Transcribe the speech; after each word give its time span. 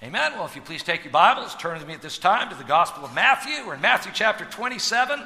Amen. 0.00 0.34
Well, 0.34 0.44
if 0.44 0.54
you 0.54 0.62
please 0.62 0.84
take 0.84 1.02
your 1.02 1.12
Bibles, 1.12 1.56
turn 1.56 1.76
with 1.76 1.88
me 1.88 1.92
at 1.92 2.02
this 2.02 2.18
time 2.18 2.50
to 2.50 2.54
the 2.54 2.62
Gospel 2.62 3.04
of 3.04 3.12
Matthew. 3.16 3.66
We're 3.66 3.74
in 3.74 3.80
Matthew 3.80 4.12
chapter 4.14 4.44
27 4.44 5.20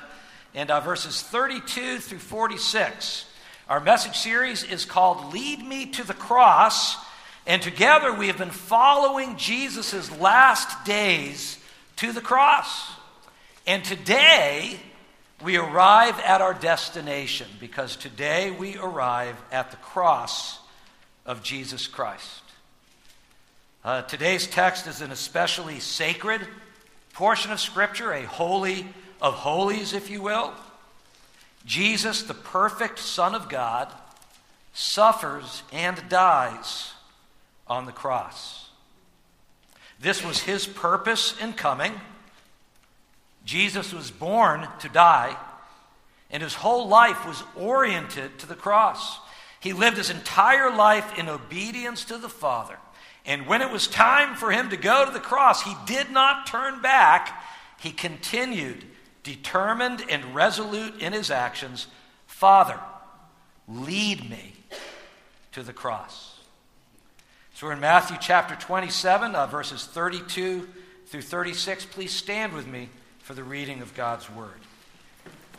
and 0.55 0.71
uh, 0.71 0.81
verses 0.81 1.21
32 1.21 1.99
through 1.99 2.19
46. 2.19 3.27
Our 3.69 3.81
message 3.81 4.17
series 4.17 4.65
is 4.65 4.87
called 4.87 5.35
Lead 5.35 5.63
Me 5.63 5.85
to 5.91 6.07
the 6.07 6.15
Cross, 6.15 6.97
and 7.47 7.61
together 7.61 8.15
we 8.15 8.29
have 8.29 8.39
been 8.39 8.49
following 8.49 9.37
Jesus' 9.37 10.11
last 10.19 10.87
days 10.87 11.59
to 11.97 12.13
the 12.13 12.23
cross. 12.23 12.93
And 13.67 13.85
today 13.85 14.81
we 15.45 15.59
arrive 15.59 16.19
at 16.21 16.41
our 16.41 16.55
destination 16.55 17.49
because 17.61 17.95
today 17.95 18.51
we 18.51 18.79
arrive 18.79 19.37
at 19.53 19.71
the 19.71 19.77
cross 19.77 20.61
of 21.27 21.43
Jesus 21.43 21.87
Christ. 21.87 22.42
Uh, 23.85 24.01
today's 24.03 24.47
text 24.47 24.87
is 24.87 25.01
an 25.01 25.11
especially 25.11 25.81
sacred 25.81 26.41
portion 27.15 27.51
of 27.51 27.59
Scripture, 27.59 28.13
a 28.13 28.23
holy 28.23 28.87
of 29.21 29.35
holies, 29.35 29.93
if 29.93 30.09
you 30.09 30.23
will. 30.23 30.53
Jesus, 31.67 32.23
the 32.23 32.35
perfect 32.35 33.01
Son 33.01 33.35
of 33.35 33.49
God, 33.49 33.93
suffers 34.73 35.65
and 35.73 36.01
dies 36.09 36.93
on 37.67 37.87
the 37.87 37.93
cross. 37.93 38.69
This 40.01 40.25
was 40.25 40.43
his 40.43 40.65
purpose 40.65 41.35
in 41.41 41.53
coming. 41.53 41.93
Jesus 43.45 43.93
was 43.93 44.13
born 44.13 44.69
to 44.79 44.89
die, 44.89 45.37
and 46.31 46.41
his 46.41 46.55
whole 46.55 46.87
life 46.87 47.27
was 47.27 47.43
oriented 47.57 48.39
to 48.39 48.47
the 48.47 48.55
cross. 48.55 49.19
He 49.59 49.73
lived 49.73 49.97
his 49.97 50.11
entire 50.11 50.71
life 50.71 51.19
in 51.19 51.29
obedience 51.29 52.05
to 52.05 52.17
the 52.17 52.29
Father. 52.29 52.79
And 53.25 53.47
when 53.47 53.63
it 53.63 53.71
was 53.71 53.87
time 53.87 54.35
for 54.35 54.51
him 54.51 54.71
to 54.71 54.77
go 54.77 55.05
to 55.05 55.13
the 55.13 55.21
cross, 55.21 55.63
he 55.63 55.75
did 55.87 56.11
not 56.11 56.47
turn 56.47 56.83
back. 56.83 57.43
He 57.79 57.91
continued, 57.91 58.85
determined 59.23 60.05
and 60.09 60.35
resolute 60.35 61.01
in 61.01 61.13
his 61.13 61.31
actions 61.31 61.87
Father, 62.43 62.81
lead 63.69 64.29
me 64.29 64.53
to 65.53 65.63
the 65.63 65.73
cross. 65.73 66.41
So 67.55 67.69
we're 67.69 67.75
in 67.75 67.81
Matthew 67.81 68.17
chapter 68.21 68.57
27, 68.57 69.37
uh, 69.37 69.47
verses 69.47 69.87
32 69.87 70.69
through 71.07 71.23
36. 71.23 71.85
Please 71.85 72.11
stand 72.11 72.53
with 72.53 72.67
me 72.67 72.89
for 73.21 73.35
the 73.35 73.45
reading 73.45 73.81
of 73.81 73.95
God's 73.95 74.29
word. 74.29 74.59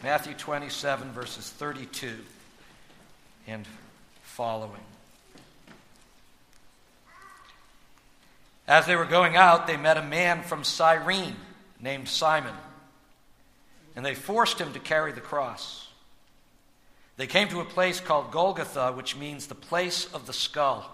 Matthew 0.04 0.34
27, 0.34 1.14
verses 1.14 1.50
32 1.52 2.18
and 3.48 3.66
following. 4.24 4.82
As 8.68 8.86
they 8.86 8.96
were 8.96 9.06
going 9.06 9.36
out, 9.36 9.68
they 9.68 9.78
met 9.78 9.98
a 9.98 10.04
man 10.04 10.42
from 10.42 10.64
Cyrene 10.64 11.36
named 11.80 12.08
Simon, 12.08 12.56
and 13.96 14.06
they 14.06 14.16
forced 14.16 14.60
him 14.60 14.74
to 14.74 14.80
carry 14.80 15.12
the 15.12 15.22
cross. 15.22 15.88
They 17.18 17.28
came 17.28 17.50
to 17.50 17.60
a 17.60 17.66
place 17.66 18.00
called 18.00 18.32
Golgotha, 18.32 18.94
which 18.94 19.18
means 19.18 19.48
the 19.48 19.56
place 19.56 20.12
of 20.14 20.26
the 20.26 20.34
skull. 20.34 20.90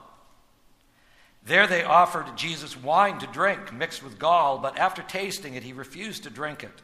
There 1.45 1.67
they 1.67 1.83
offered 1.83 2.35
Jesus 2.35 2.75
wine 2.75 3.19
to 3.19 3.27
drink, 3.27 3.71
mixed 3.71 4.03
with 4.03 4.19
gall, 4.19 4.57
but 4.57 4.77
after 4.77 5.01
tasting 5.01 5.53
it, 5.53 5.63
he 5.63 5.71
refused 5.71 6.23
to 6.23 6.29
drink 6.29 6.63
it. 6.63 6.81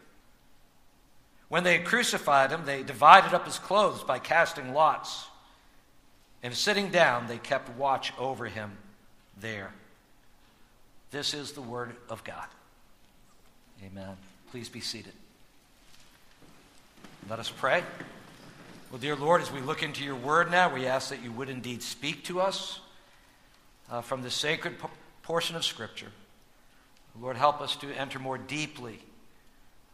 When 1.50 1.64
they 1.64 1.78
had 1.78 1.86
crucified 1.86 2.52
him, 2.52 2.66
they 2.66 2.84
divided 2.84 3.34
up 3.34 3.46
his 3.46 3.60
clothes 3.60 4.04
by 4.04 4.20
casting 4.20 4.74
lots. 4.74 5.28
And 6.42 6.56
sitting 6.56 6.90
down, 6.90 7.28
they 7.28 7.38
kept 7.38 7.70
watch 7.78 8.14
over 8.18 8.46
him 8.46 8.78
there. 9.40 9.74
This 11.12 11.34
is 11.34 11.54
the 11.54 11.62
Word 11.62 11.96
of 12.10 12.24
God. 12.24 12.48
Amen. 13.84 14.18
Please 14.52 14.70
be 14.70 14.80
seated. 14.80 15.14
Let 17.30 17.40
us 17.40 17.50
pray. 17.50 17.84
Well, 18.92 19.00
dear 19.00 19.16
Lord, 19.16 19.42
as 19.42 19.52
we 19.52 19.60
look 19.60 19.84
into 19.84 20.04
your 20.04 20.16
Word 20.16 20.52
now, 20.52 20.74
we 20.74 20.86
ask 20.86 21.10
that 21.10 21.24
you 21.24 21.32
would 21.32 21.50
indeed 21.50 21.82
speak 21.82 22.24
to 22.26 22.40
us 22.40 22.80
uh, 23.90 24.02
from 24.02 24.22
the 24.22 24.32
sacred 24.32 24.80
po- 24.80 24.90
portion 25.24 25.56
of 25.56 25.66
Scripture. 25.66 26.12
Lord, 27.20 27.38
help 27.38 27.62
us 27.62 27.76
to 27.78 27.92
enter 27.94 28.20
more 28.20 28.38
deeply 28.38 29.00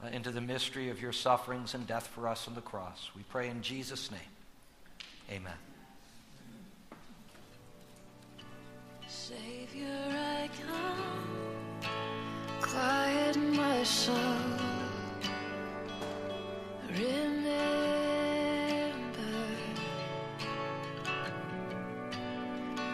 uh, 0.04 0.08
into 0.08 0.32
the 0.32 0.42
mystery 0.42 0.90
of 0.90 1.02
your 1.02 1.14
sufferings 1.14 1.74
and 1.74 1.86
death 1.86 2.08
for 2.08 2.28
us 2.28 2.48
on 2.48 2.56
the 2.56 2.62
cross. 2.62 3.12
We 3.16 3.24
pray 3.24 3.50
in 3.50 3.62
Jesus' 3.62 4.12
name. 4.12 4.20
Amen. 5.30 5.71
Savior, 9.32 10.04
I 10.12 10.50
come, 10.62 11.24
quiet 12.62 13.38
my 13.38 13.84
soul. 13.84 14.16
Remember 16.90 17.62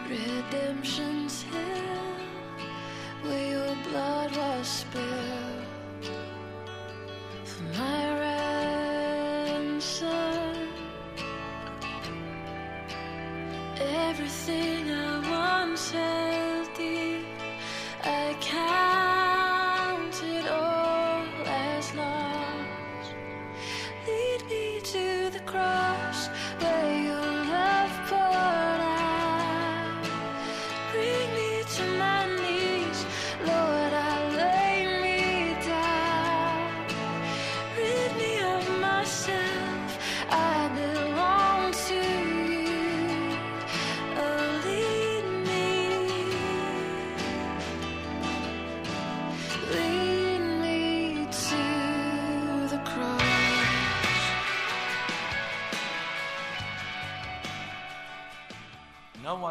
redemption's 0.08 1.42
hill 1.42 2.14
where 3.22 3.48
your 3.50 3.74
blood 3.88 4.30
was 4.36 4.68
spilled 4.68 5.64
for 7.44 7.62
my 7.80 8.04
ransom. 9.40 9.98
Everything 13.80 14.90
I 14.92 15.30
once 15.30 15.37
些 15.78 16.37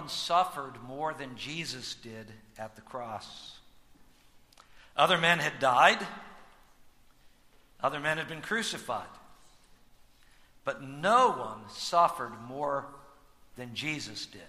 suffered 0.09 0.81
more 0.87 1.13
than 1.13 1.35
Jesus 1.35 1.95
did 1.95 2.27
at 2.57 2.75
the 2.75 2.81
cross. 2.81 3.57
Other 4.95 5.17
men 5.17 5.39
had 5.39 5.59
died, 5.59 6.05
other 7.81 7.99
men 7.99 8.17
had 8.17 8.27
been 8.27 8.41
crucified. 8.41 9.07
But 10.65 10.83
no 10.83 11.31
one 11.31 11.69
suffered 11.69 12.33
more 12.47 12.85
than 13.55 13.73
Jesus 13.73 14.25
did 14.25 14.41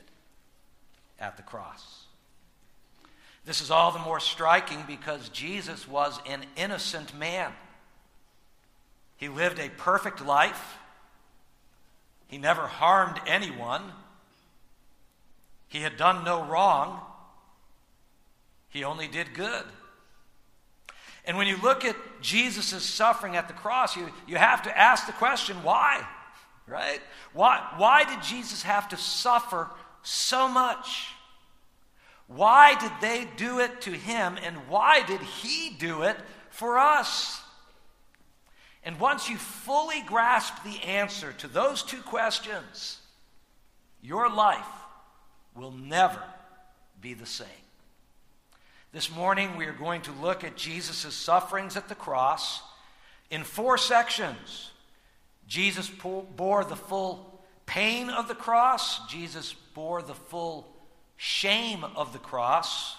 at 1.20 1.36
the 1.36 1.42
cross. 1.42 2.04
This 3.44 3.60
is 3.60 3.70
all 3.70 3.92
the 3.92 3.98
more 3.98 4.20
striking 4.20 4.82
because 4.86 5.28
Jesus 5.28 5.86
was 5.86 6.18
an 6.26 6.44
innocent 6.56 7.16
man. 7.16 7.52
He 9.16 9.28
lived 9.28 9.58
a 9.58 9.68
perfect 9.68 10.24
life. 10.24 10.76
He 12.26 12.38
never 12.38 12.66
harmed 12.66 13.20
anyone. 13.26 13.82
He 15.68 15.80
had 15.80 15.96
done 15.96 16.24
no 16.24 16.44
wrong. 16.44 17.00
He 18.68 18.84
only 18.84 19.08
did 19.08 19.34
good. 19.34 19.64
And 21.24 21.36
when 21.36 21.46
you 21.46 21.58
look 21.62 21.84
at 21.84 21.96
Jesus' 22.22 22.82
suffering 22.82 23.36
at 23.36 23.48
the 23.48 23.54
cross, 23.54 23.96
you, 23.96 24.08
you 24.26 24.36
have 24.36 24.62
to 24.62 24.76
ask 24.76 25.06
the 25.06 25.12
question 25.12 25.62
why? 25.62 26.06
Right? 26.66 27.00
Why, 27.32 27.66
why 27.76 28.04
did 28.04 28.22
Jesus 28.22 28.62
have 28.62 28.88
to 28.90 28.96
suffer 28.96 29.70
so 30.02 30.48
much? 30.48 31.08
Why 32.28 32.78
did 32.78 32.92
they 33.00 33.26
do 33.36 33.58
it 33.58 33.80
to 33.82 33.90
him, 33.90 34.36
and 34.42 34.56
why 34.68 35.02
did 35.02 35.20
he 35.20 35.70
do 35.78 36.02
it 36.02 36.16
for 36.50 36.78
us? 36.78 37.40
And 38.84 39.00
once 39.00 39.28
you 39.28 39.36
fully 39.36 40.02
grasp 40.02 40.62
the 40.62 40.82
answer 40.82 41.32
to 41.38 41.48
those 41.48 41.82
two 41.82 42.00
questions, 42.02 42.98
your 44.02 44.30
life 44.30 44.64
will 45.58 45.72
never 45.72 46.22
be 47.00 47.14
the 47.14 47.26
same. 47.26 47.46
This 48.92 49.10
morning, 49.10 49.56
we 49.56 49.66
are 49.66 49.72
going 49.72 50.02
to 50.02 50.12
look 50.12 50.44
at 50.44 50.56
Jesus' 50.56 51.14
sufferings 51.14 51.76
at 51.76 51.88
the 51.88 51.94
cross 51.94 52.62
in 53.30 53.44
four 53.44 53.76
sections. 53.76 54.70
Jesus 55.46 55.90
bore 55.90 56.64
the 56.64 56.76
full 56.76 57.42
pain 57.66 58.08
of 58.08 58.28
the 58.28 58.34
cross, 58.34 59.06
Jesus 59.08 59.52
bore 59.74 60.00
the 60.00 60.14
full 60.14 60.66
shame 61.16 61.84
of 61.84 62.12
the 62.12 62.18
cross. 62.18 62.96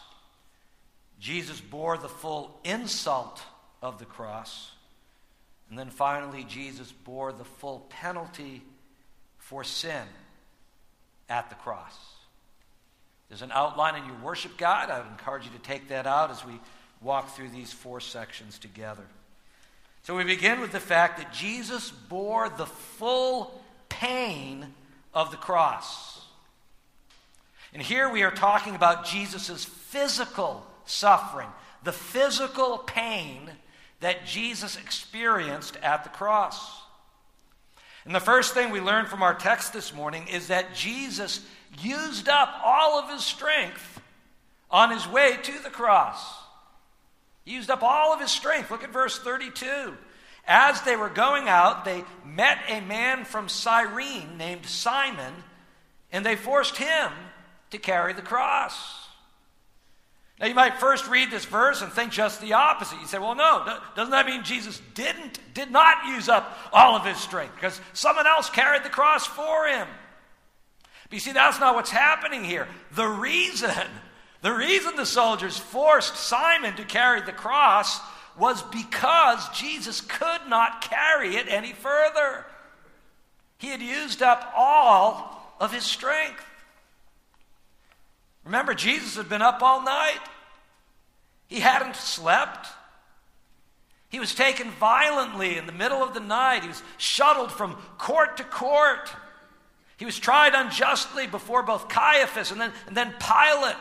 Jesus 1.19 1.59
bore 1.59 1.97
the 1.97 2.07
full 2.07 2.59
insult 2.63 3.41
of 3.81 3.99
the 3.99 4.05
cross. 4.05 4.71
And 5.69 5.77
then 5.77 5.89
finally, 5.89 6.45
Jesus 6.45 6.91
bore 6.91 7.33
the 7.33 7.43
full 7.43 7.85
penalty 7.89 8.61
for 9.37 9.63
sin 9.63 10.03
at 11.27 11.49
the 11.49 11.55
cross. 11.55 12.18
There's 13.29 13.41
an 13.43 13.51
outline 13.51 13.95
in 13.95 14.05
your 14.05 14.17
worship 14.23 14.57
guide. 14.57 14.89
I 14.89 14.99
would 14.99 15.07
encourage 15.07 15.45
you 15.45 15.51
to 15.51 15.59
take 15.59 15.89
that 15.89 16.07
out 16.07 16.31
as 16.31 16.43
we 16.43 16.59
walk 17.01 17.35
through 17.35 17.49
these 17.49 17.71
four 17.71 18.01
sections 18.01 18.57
together. 18.57 19.05
So 20.03 20.15
we 20.15 20.23
begin 20.23 20.59
with 20.59 20.71
the 20.71 20.79
fact 20.79 21.19
that 21.19 21.31
Jesus 21.31 21.91
bore 21.91 22.49
the 22.49 22.65
full 22.65 23.61
pain 23.87 24.65
of 25.13 25.29
the 25.31 25.37
cross. 25.37 26.25
And 27.73 27.83
here 27.83 28.09
we 28.09 28.23
are 28.23 28.31
talking 28.31 28.73
about 28.75 29.05
Jesus' 29.05 29.63
physical 29.63 30.65
suffering, 30.85 31.49
the 31.83 31.91
physical 31.91 32.79
pain 32.79 33.51
that 33.99 34.25
Jesus 34.25 34.77
experienced 34.77 35.77
at 35.83 36.03
the 36.03 36.09
cross. 36.09 36.78
And 38.05 38.15
the 38.15 38.19
first 38.19 38.53
thing 38.53 38.71
we 38.71 38.79
learn 38.79 39.05
from 39.05 39.21
our 39.21 39.33
text 39.33 39.73
this 39.73 39.93
morning 39.93 40.27
is 40.27 40.47
that 40.47 40.73
Jesus 40.73 41.45
used 41.81 42.29
up 42.29 42.49
all 42.63 42.99
of 42.99 43.09
his 43.09 43.23
strength 43.23 44.01
on 44.71 44.91
his 44.91 45.07
way 45.07 45.37
to 45.43 45.59
the 45.63 45.69
cross. 45.69 46.23
He 47.45 47.53
used 47.53 47.69
up 47.69 47.83
all 47.83 48.13
of 48.13 48.21
his 48.21 48.31
strength. 48.31 48.71
Look 48.71 48.83
at 48.83 48.93
verse 48.93 49.19
32. 49.19 49.95
As 50.47 50.81
they 50.81 50.95
were 50.95 51.09
going 51.09 51.47
out, 51.47 51.85
they 51.85 52.03
met 52.25 52.59
a 52.67 52.81
man 52.81 53.25
from 53.25 53.49
Cyrene 53.49 54.37
named 54.37 54.65
Simon, 54.65 55.33
and 56.11 56.25
they 56.25 56.35
forced 56.35 56.77
him 56.77 57.11
to 57.71 57.77
carry 57.77 58.13
the 58.13 58.21
cross. 58.21 58.98
Now, 60.39 60.47
you 60.47 60.55
might 60.55 60.79
first 60.79 61.07
read 61.09 61.31
this 61.31 61.43
verse 61.43 61.81
and 61.81 61.91
think 61.91 62.13
just 62.13 62.39
the 62.39 62.53
opposite. 62.53 63.01
You 63.01 63.07
say, 63.07 63.19
well, 63.19 63.35
no, 63.35 63.77
doesn't 63.95 64.11
that 64.11 64.25
mean 64.25 64.43
Jesus 64.43 64.81
didn't, 64.93 65.39
did 65.53 65.69
not 65.69 66.05
use 66.07 66.29
up 66.29 66.57
all 66.71 66.95
of 66.95 67.05
his 67.05 67.17
strength? 67.17 67.55
Because 67.55 67.81
someone 67.91 68.25
else 68.25 68.49
carried 68.49 68.83
the 68.83 68.89
cross 68.89 69.27
for 69.27 69.67
him. 69.67 69.85
But 71.09 71.13
you 71.13 71.19
see, 71.19 71.33
that's 71.33 71.59
not 71.59 71.75
what's 71.75 71.89
happening 71.89 72.45
here. 72.45 72.69
The 72.93 73.07
reason, 73.07 73.87
the 74.41 74.53
reason 74.53 74.95
the 74.95 75.05
soldiers 75.05 75.57
forced 75.57 76.15
Simon 76.15 76.75
to 76.77 76.85
carry 76.85 77.21
the 77.21 77.33
cross 77.33 77.99
was 78.37 78.61
because 78.63 79.49
Jesus 79.49 79.99
could 79.99 80.47
not 80.47 80.81
carry 80.81 81.35
it 81.35 81.47
any 81.49 81.73
further. 81.73 82.45
He 83.57 83.67
had 83.67 83.81
used 83.81 84.21
up 84.21 84.53
all 84.55 85.55
of 85.59 85.73
his 85.73 85.83
strength. 85.83 86.45
Remember, 88.45 88.73
Jesus 88.73 89.15
had 89.15 89.29
been 89.29 89.41
up 89.41 89.61
all 89.61 89.83
night. 89.83 90.19
He 91.47 91.59
hadn't 91.59 91.95
slept. 91.95 92.67
He 94.09 94.19
was 94.19 94.33
taken 94.33 94.71
violently 94.71 95.57
in 95.57 95.65
the 95.65 95.71
middle 95.71 96.03
of 96.03 96.13
the 96.13 96.19
night. 96.19 96.63
He 96.63 96.67
was 96.67 96.81
shuttled 96.97 97.51
from 97.51 97.77
court 97.97 98.37
to 98.37 98.43
court. 98.43 99.13
He 99.97 100.05
was 100.05 100.17
tried 100.17 100.53
unjustly 100.55 101.27
before 101.27 101.61
both 101.61 101.89
Caiaphas 101.89 102.51
and 102.51 102.59
then, 102.59 102.71
and 102.87 102.95
then 102.95 103.13
Pilate. 103.19 103.75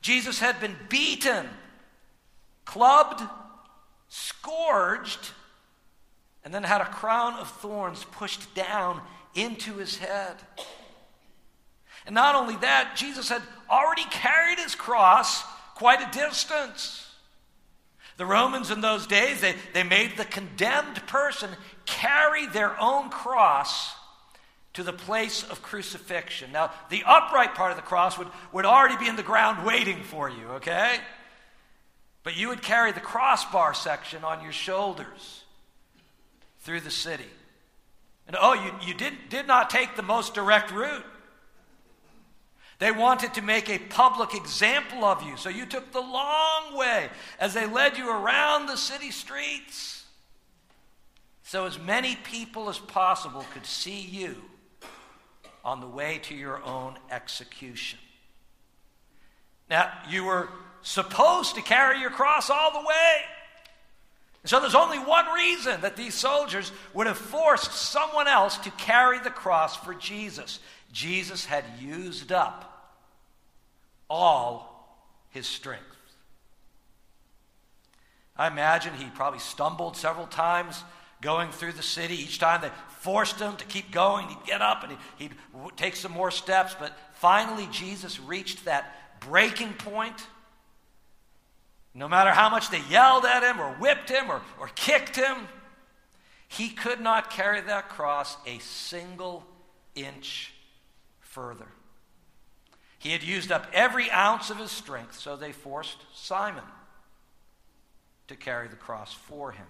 Jesus 0.00 0.38
had 0.38 0.60
been 0.60 0.76
beaten, 0.88 1.48
clubbed, 2.64 3.22
scourged, 4.08 5.32
and 6.44 6.54
then 6.54 6.62
had 6.62 6.80
a 6.80 6.86
crown 6.86 7.34
of 7.34 7.50
thorns 7.50 8.04
pushed 8.12 8.54
down 8.54 9.02
into 9.34 9.74
his 9.74 9.98
head. 9.98 10.36
And 12.08 12.14
not 12.14 12.34
only 12.34 12.56
that, 12.56 12.96
Jesus 12.96 13.28
had 13.28 13.42
already 13.68 14.04
carried 14.04 14.58
his 14.58 14.74
cross 14.74 15.42
quite 15.74 16.00
a 16.00 16.10
distance. 16.10 17.06
The 18.16 18.24
Romans 18.24 18.70
in 18.70 18.80
those 18.80 19.06
days, 19.06 19.42
they, 19.42 19.54
they 19.74 19.82
made 19.82 20.16
the 20.16 20.24
condemned 20.24 21.06
person 21.06 21.50
carry 21.84 22.46
their 22.46 22.80
own 22.80 23.10
cross 23.10 23.92
to 24.72 24.82
the 24.82 24.92
place 24.94 25.42
of 25.42 25.60
crucifixion. 25.60 26.50
Now, 26.50 26.70
the 26.88 27.02
upright 27.06 27.54
part 27.54 27.72
of 27.72 27.76
the 27.76 27.82
cross 27.82 28.16
would, 28.16 28.28
would 28.52 28.64
already 28.64 28.96
be 28.96 29.06
in 29.06 29.16
the 29.16 29.22
ground 29.22 29.66
waiting 29.66 30.02
for 30.02 30.30
you, 30.30 30.48
okay? 30.52 30.96
But 32.22 32.38
you 32.38 32.48
would 32.48 32.62
carry 32.62 32.90
the 32.92 33.00
crossbar 33.00 33.74
section 33.74 34.24
on 34.24 34.42
your 34.42 34.52
shoulders 34.52 35.44
through 36.60 36.80
the 36.80 36.90
city. 36.90 37.28
And 38.26 38.34
oh, 38.40 38.54
you, 38.54 38.88
you 38.88 38.94
did, 38.94 39.12
did 39.28 39.46
not 39.46 39.68
take 39.68 39.94
the 39.94 40.02
most 40.02 40.32
direct 40.32 40.70
route. 40.70 41.04
They 42.78 42.92
wanted 42.92 43.34
to 43.34 43.42
make 43.42 43.68
a 43.68 43.78
public 43.78 44.34
example 44.34 45.04
of 45.04 45.22
you, 45.22 45.36
so 45.36 45.48
you 45.48 45.66
took 45.66 45.90
the 45.90 46.00
long 46.00 46.76
way 46.76 47.08
as 47.40 47.52
they 47.52 47.66
led 47.66 47.98
you 47.98 48.08
around 48.08 48.66
the 48.66 48.76
city 48.76 49.10
streets. 49.10 50.04
So 51.42 51.66
as 51.66 51.78
many 51.78 52.14
people 52.14 52.68
as 52.68 52.78
possible 52.78 53.44
could 53.52 53.66
see 53.66 54.00
you 54.00 54.36
on 55.64 55.80
the 55.80 55.88
way 55.88 56.18
to 56.24 56.34
your 56.34 56.62
own 56.62 56.96
execution. 57.10 57.98
Now, 59.68 59.90
you 60.08 60.24
were 60.24 60.48
supposed 60.82 61.56
to 61.56 61.62
carry 61.62 62.00
your 62.00 62.10
cross 62.10 62.48
all 62.48 62.70
the 62.72 62.86
way. 62.86 63.16
So 64.44 64.60
there's 64.60 64.76
only 64.76 64.98
one 64.98 65.26
reason 65.34 65.80
that 65.80 65.96
these 65.96 66.14
soldiers 66.14 66.70
would 66.94 67.06
have 67.06 67.18
forced 67.18 67.72
someone 67.72 68.28
else 68.28 68.56
to 68.58 68.70
carry 68.72 69.18
the 69.18 69.30
cross 69.30 69.76
for 69.76 69.94
Jesus. 69.94 70.60
Jesus 70.92 71.44
had 71.44 71.64
used 71.80 72.32
up 72.32 72.67
all 74.08 75.04
his 75.30 75.46
strength. 75.46 75.84
I 78.36 78.46
imagine 78.46 78.94
he 78.94 79.06
probably 79.06 79.40
stumbled 79.40 79.96
several 79.96 80.26
times 80.26 80.82
going 81.20 81.50
through 81.50 81.72
the 81.72 81.82
city. 81.82 82.14
Each 82.14 82.38
time 82.38 82.60
they 82.60 82.70
forced 83.00 83.40
him 83.40 83.56
to 83.56 83.64
keep 83.64 83.90
going, 83.90 84.28
he'd 84.28 84.44
get 84.46 84.62
up 84.62 84.84
and 84.84 84.96
he'd, 85.18 85.30
he'd 85.30 85.76
take 85.76 85.96
some 85.96 86.12
more 86.12 86.30
steps. 86.30 86.76
But 86.78 86.96
finally, 87.14 87.68
Jesus 87.72 88.20
reached 88.20 88.64
that 88.64 89.20
breaking 89.20 89.74
point. 89.74 90.26
No 91.94 92.08
matter 92.08 92.30
how 92.30 92.48
much 92.48 92.70
they 92.70 92.82
yelled 92.88 93.24
at 93.24 93.42
him 93.42 93.60
or 93.60 93.72
whipped 93.74 94.08
him 94.08 94.30
or, 94.30 94.40
or 94.60 94.68
kicked 94.76 95.16
him, 95.16 95.36
he 96.46 96.68
could 96.68 97.00
not 97.00 97.30
carry 97.30 97.60
that 97.60 97.88
cross 97.88 98.36
a 98.46 98.58
single 98.60 99.44
inch 99.96 100.52
further. 101.20 101.66
He 102.98 103.10
had 103.10 103.22
used 103.22 103.52
up 103.52 103.66
every 103.72 104.10
ounce 104.10 104.50
of 104.50 104.58
his 104.58 104.70
strength, 104.70 105.18
so 105.18 105.36
they 105.36 105.52
forced 105.52 105.98
Simon 106.14 106.64
to 108.26 108.36
carry 108.36 108.68
the 108.68 108.76
cross 108.76 109.12
for 109.12 109.52
him. 109.52 109.66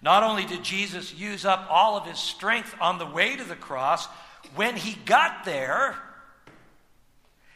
Not 0.00 0.22
only 0.22 0.44
did 0.44 0.62
Jesus 0.62 1.14
use 1.14 1.44
up 1.44 1.66
all 1.70 1.96
of 1.96 2.06
his 2.06 2.18
strength 2.18 2.74
on 2.80 2.98
the 2.98 3.06
way 3.06 3.36
to 3.36 3.44
the 3.44 3.56
cross, 3.56 4.06
when 4.54 4.76
he 4.76 4.96
got 5.04 5.44
there, 5.44 5.96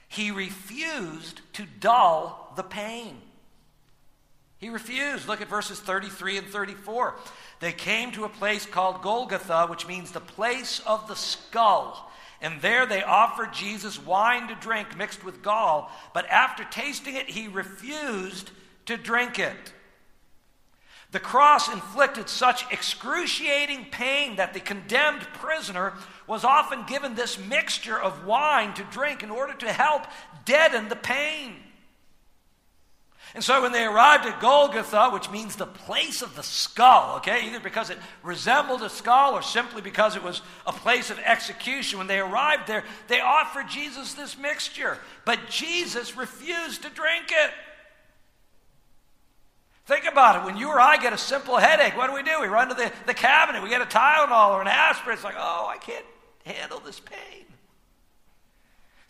he 0.08 0.30
refused 0.30 1.40
to 1.54 1.64
dull 1.80 2.52
the 2.56 2.62
pain. 2.62 3.20
He 4.58 4.68
refused. 4.68 5.26
Look 5.26 5.40
at 5.40 5.48
verses 5.48 5.80
33 5.80 6.38
and 6.38 6.46
34. 6.46 7.16
They 7.60 7.72
came 7.72 8.12
to 8.12 8.24
a 8.24 8.28
place 8.28 8.66
called 8.66 9.02
Golgotha, 9.02 9.66
which 9.68 9.88
means 9.88 10.12
the 10.12 10.20
place 10.20 10.80
of 10.86 11.08
the 11.08 11.16
skull. 11.16 12.11
And 12.42 12.60
there 12.60 12.84
they 12.86 13.04
offered 13.04 13.52
Jesus 13.52 14.04
wine 14.04 14.48
to 14.48 14.54
drink 14.56 14.96
mixed 14.96 15.24
with 15.24 15.42
gall, 15.42 15.92
but 16.12 16.28
after 16.28 16.64
tasting 16.64 17.14
it, 17.14 17.30
he 17.30 17.46
refused 17.46 18.50
to 18.86 18.96
drink 18.96 19.38
it. 19.38 19.72
The 21.12 21.20
cross 21.20 21.72
inflicted 21.72 22.28
such 22.28 22.70
excruciating 22.72 23.86
pain 23.92 24.36
that 24.36 24.54
the 24.54 24.60
condemned 24.60 25.22
prisoner 25.34 25.92
was 26.26 26.42
often 26.42 26.84
given 26.86 27.14
this 27.14 27.38
mixture 27.38 28.00
of 28.00 28.24
wine 28.26 28.74
to 28.74 28.84
drink 28.84 29.22
in 29.22 29.30
order 29.30 29.54
to 29.54 29.72
help 29.72 30.06
deaden 30.44 30.88
the 30.88 30.96
pain. 30.96 31.54
And 33.34 33.42
so 33.42 33.62
when 33.62 33.72
they 33.72 33.84
arrived 33.84 34.26
at 34.26 34.40
Golgotha, 34.40 35.08
which 35.10 35.30
means 35.30 35.56
the 35.56 35.66
place 35.66 36.20
of 36.20 36.36
the 36.36 36.42
skull, 36.42 37.16
okay, 37.16 37.46
either 37.46 37.60
because 37.60 37.88
it 37.88 37.96
resembled 38.22 38.82
a 38.82 38.90
skull 38.90 39.34
or 39.34 39.40
simply 39.40 39.80
because 39.80 40.16
it 40.16 40.22
was 40.22 40.42
a 40.66 40.72
place 40.72 41.08
of 41.08 41.18
execution, 41.18 41.98
when 41.98 42.08
they 42.08 42.20
arrived 42.20 42.66
there, 42.66 42.84
they 43.08 43.20
offered 43.20 43.68
Jesus 43.68 44.12
this 44.12 44.36
mixture. 44.36 44.98
But 45.24 45.48
Jesus 45.48 46.14
refused 46.14 46.82
to 46.82 46.90
drink 46.90 47.26
it. 47.30 47.52
Think 49.86 50.04
about 50.04 50.36
it. 50.36 50.44
When 50.44 50.58
you 50.58 50.68
or 50.68 50.78
I 50.78 50.98
get 50.98 51.14
a 51.14 51.18
simple 51.18 51.56
headache, 51.56 51.96
what 51.96 52.08
do 52.08 52.14
we 52.14 52.22
do? 52.22 52.38
We 52.40 52.48
run 52.48 52.68
to 52.68 52.74
the, 52.74 52.92
the 53.06 53.14
cabinet, 53.14 53.62
we 53.62 53.70
get 53.70 53.80
a 53.80 53.86
Tylenol 53.86 54.50
or 54.50 54.60
an 54.60 54.68
aspirin. 54.68 55.14
It's 55.14 55.24
like, 55.24 55.34
oh, 55.38 55.66
I 55.68 55.78
can't 55.78 56.04
handle 56.44 56.80
this 56.80 57.00
pain. 57.00 57.46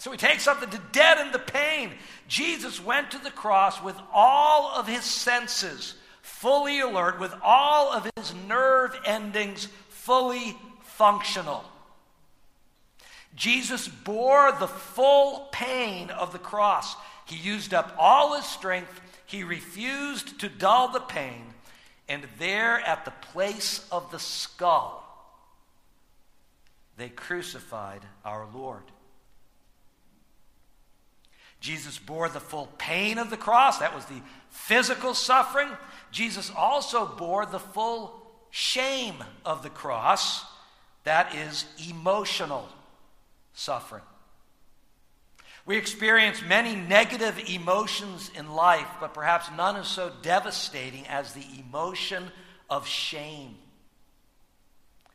So 0.03 0.11
he 0.11 0.19
takes 0.19 0.43
something 0.43 0.69
to 0.69 0.81
deaden 0.91 1.31
the 1.31 1.39
pain. 1.39 1.93
Jesus 2.27 2.85
went 2.85 3.13
to 3.13 3.19
the 3.19 3.31
cross 3.31 3.81
with 3.81 3.95
all 4.13 4.73
of 4.75 4.89
his 4.89 5.05
senses 5.05 5.95
fully 6.23 6.81
alert, 6.81 7.21
with 7.21 7.33
all 7.41 7.93
of 7.93 8.11
his 8.17 8.35
nerve 8.49 8.99
endings 9.07 9.69
fully 9.91 10.57
functional. 10.81 11.63
Jesus 13.37 13.87
bore 13.87 14.51
the 14.51 14.67
full 14.67 15.49
pain 15.53 16.11
of 16.11 16.33
the 16.33 16.39
cross. 16.41 16.97
He 17.27 17.37
used 17.37 17.73
up 17.73 17.95
all 17.97 18.35
his 18.35 18.45
strength. 18.45 19.01
He 19.27 19.45
refused 19.45 20.41
to 20.41 20.49
dull 20.49 20.89
the 20.89 20.99
pain. 20.99 21.45
And 22.09 22.27
there 22.41 22.81
at 22.81 23.05
the 23.05 23.13
place 23.13 23.87
of 23.93 24.11
the 24.11 24.19
skull, 24.19 24.99
they 26.97 27.09
crucified 27.09 28.03
our 28.25 28.49
Lord. 28.53 28.83
Jesus 31.63 31.97
bore 31.97 32.29
the 32.29 32.41
full 32.41 32.69
pain 32.77 33.19
of 33.19 33.31
the 33.31 33.37
cross. 33.37 33.79
That 33.79 33.95
was 33.95 34.05
the 34.07 34.21
physical 34.51 35.15
suffering. 35.15 35.69
Jesus 36.11 36.51
also 36.57 37.07
bore 37.07 37.47
the 37.47 37.61
full 37.61 38.21
shame 38.51 39.15
of 39.45 39.63
the 39.63 39.71
cross. 39.71 40.45
That 41.05 41.35
is 41.37 41.65
emotional 41.89 42.69
suffering. 43.55 44.03
We 45.65 45.77
experience 45.77 46.43
many 46.43 46.75
negative 46.75 47.41
emotions 47.49 48.29
in 48.37 48.53
life, 48.53 48.89
but 48.99 49.15
perhaps 49.15 49.49
none 49.57 49.77
is 49.77 49.87
so 49.87 50.11
devastating 50.21 51.07
as 51.07 51.33
the 51.33 51.47
emotion 51.61 52.25
of 52.69 52.89
shame. 52.89 53.55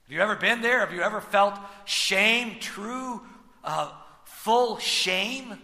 Have 0.05 0.13
you 0.15 0.21
ever 0.21 0.37
been 0.37 0.61
there? 0.61 0.79
Have 0.79 0.93
you 0.93 1.01
ever 1.01 1.19
felt 1.19 1.59
shame, 1.83 2.61
true, 2.61 3.21
uh, 3.65 3.91
full 4.23 4.77
shame? 4.77 5.59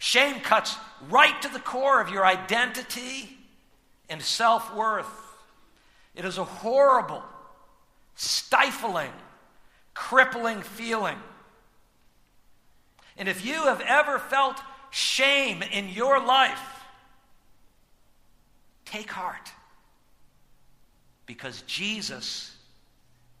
Shame 0.00 0.40
cuts 0.40 0.76
right 1.10 1.40
to 1.42 1.48
the 1.48 1.60
core 1.60 2.00
of 2.00 2.08
your 2.08 2.24
identity 2.24 3.36
and 4.08 4.22
self 4.22 4.74
worth. 4.74 5.06
It 6.14 6.24
is 6.24 6.38
a 6.38 6.44
horrible, 6.44 7.22
stifling, 8.14 9.12
crippling 9.92 10.62
feeling. 10.62 11.18
And 13.18 13.28
if 13.28 13.44
you 13.44 13.64
have 13.64 13.82
ever 13.82 14.18
felt 14.18 14.58
shame 14.88 15.62
in 15.62 15.90
your 15.90 16.18
life, 16.18 16.82
take 18.86 19.10
heart. 19.10 19.52
Because 21.26 21.60
Jesus 21.66 22.56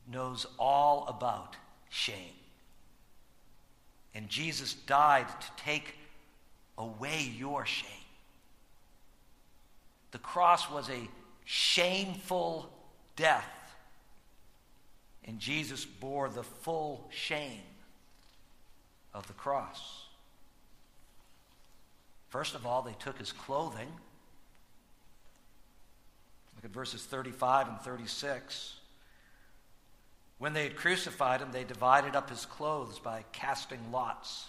knows 0.06 0.46
all 0.58 1.06
about 1.08 1.56
shame. 1.88 2.34
And 4.14 4.28
Jesus 4.28 4.74
died 4.74 5.26
to 5.26 5.64
take 5.64 5.94
away 6.80 7.32
your 7.38 7.66
shame. 7.66 7.90
The 10.10 10.18
cross 10.18 10.70
was 10.70 10.88
a 10.88 11.08
shameful 11.44 12.72
death, 13.14 13.74
and 15.24 15.38
Jesus 15.38 15.84
bore 15.84 16.28
the 16.28 16.42
full 16.42 17.08
shame 17.10 17.60
of 19.12 19.26
the 19.26 19.32
cross. 19.34 20.06
First 22.30 22.54
of 22.54 22.66
all, 22.66 22.82
they 22.82 22.94
took 22.98 23.18
his 23.18 23.32
clothing. 23.32 23.88
Look 26.56 26.64
at 26.64 26.70
verses 26.70 27.04
35 27.04 27.68
and 27.68 27.80
36. 27.80 28.74
When 30.38 30.54
they 30.54 30.62
had 30.62 30.76
crucified 30.76 31.42
him, 31.42 31.52
they 31.52 31.64
divided 31.64 32.16
up 32.16 32.30
his 32.30 32.46
clothes 32.46 32.98
by 32.98 33.24
casting 33.32 33.92
lots. 33.92 34.48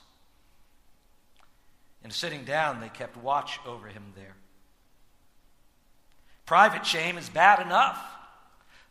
And 2.04 2.12
sitting 2.12 2.46
down, 2.46 2.80
they 2.80 2.90
kept 2.90 3.18
watch 3.18 3.60
over 3.66 3.88
him 3.88 4.14
there. 4.16 4.36
Private 6.46 6.86
shame 6.86 7.18
is 7.18 7.30
bad 7.30 7.66
enough, 7.66 8.00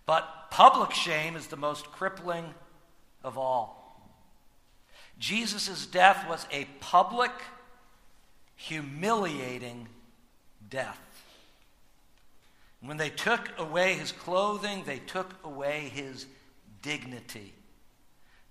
but 0.06 0.50
public 0.50 0.92
shame 0.92 1.36
is 1.36 1.48
the 1.48 1.56
most 1.56 1.86
crippling 1.92 2.54
of 3.22 3.36
all. 3.36 3.76
Jesus' 5.18 5.86
death 5.86 6.26
was 6.28 6.46
a 6.50 6.64
public, 6.80 7.32
humiliating 8.56 9.88
death. 10.70 10.98
When 12.80 12.96
they 12.96 13.10
took 13.10 13.50
away 13.58 13.94
his 13.94 14.12
clothing, 14.12 14.84
they 14.86 14.98
took 15.00 15.34
away 15.44 15.90
his 15.92 16.26
dignity. 16.80 17.52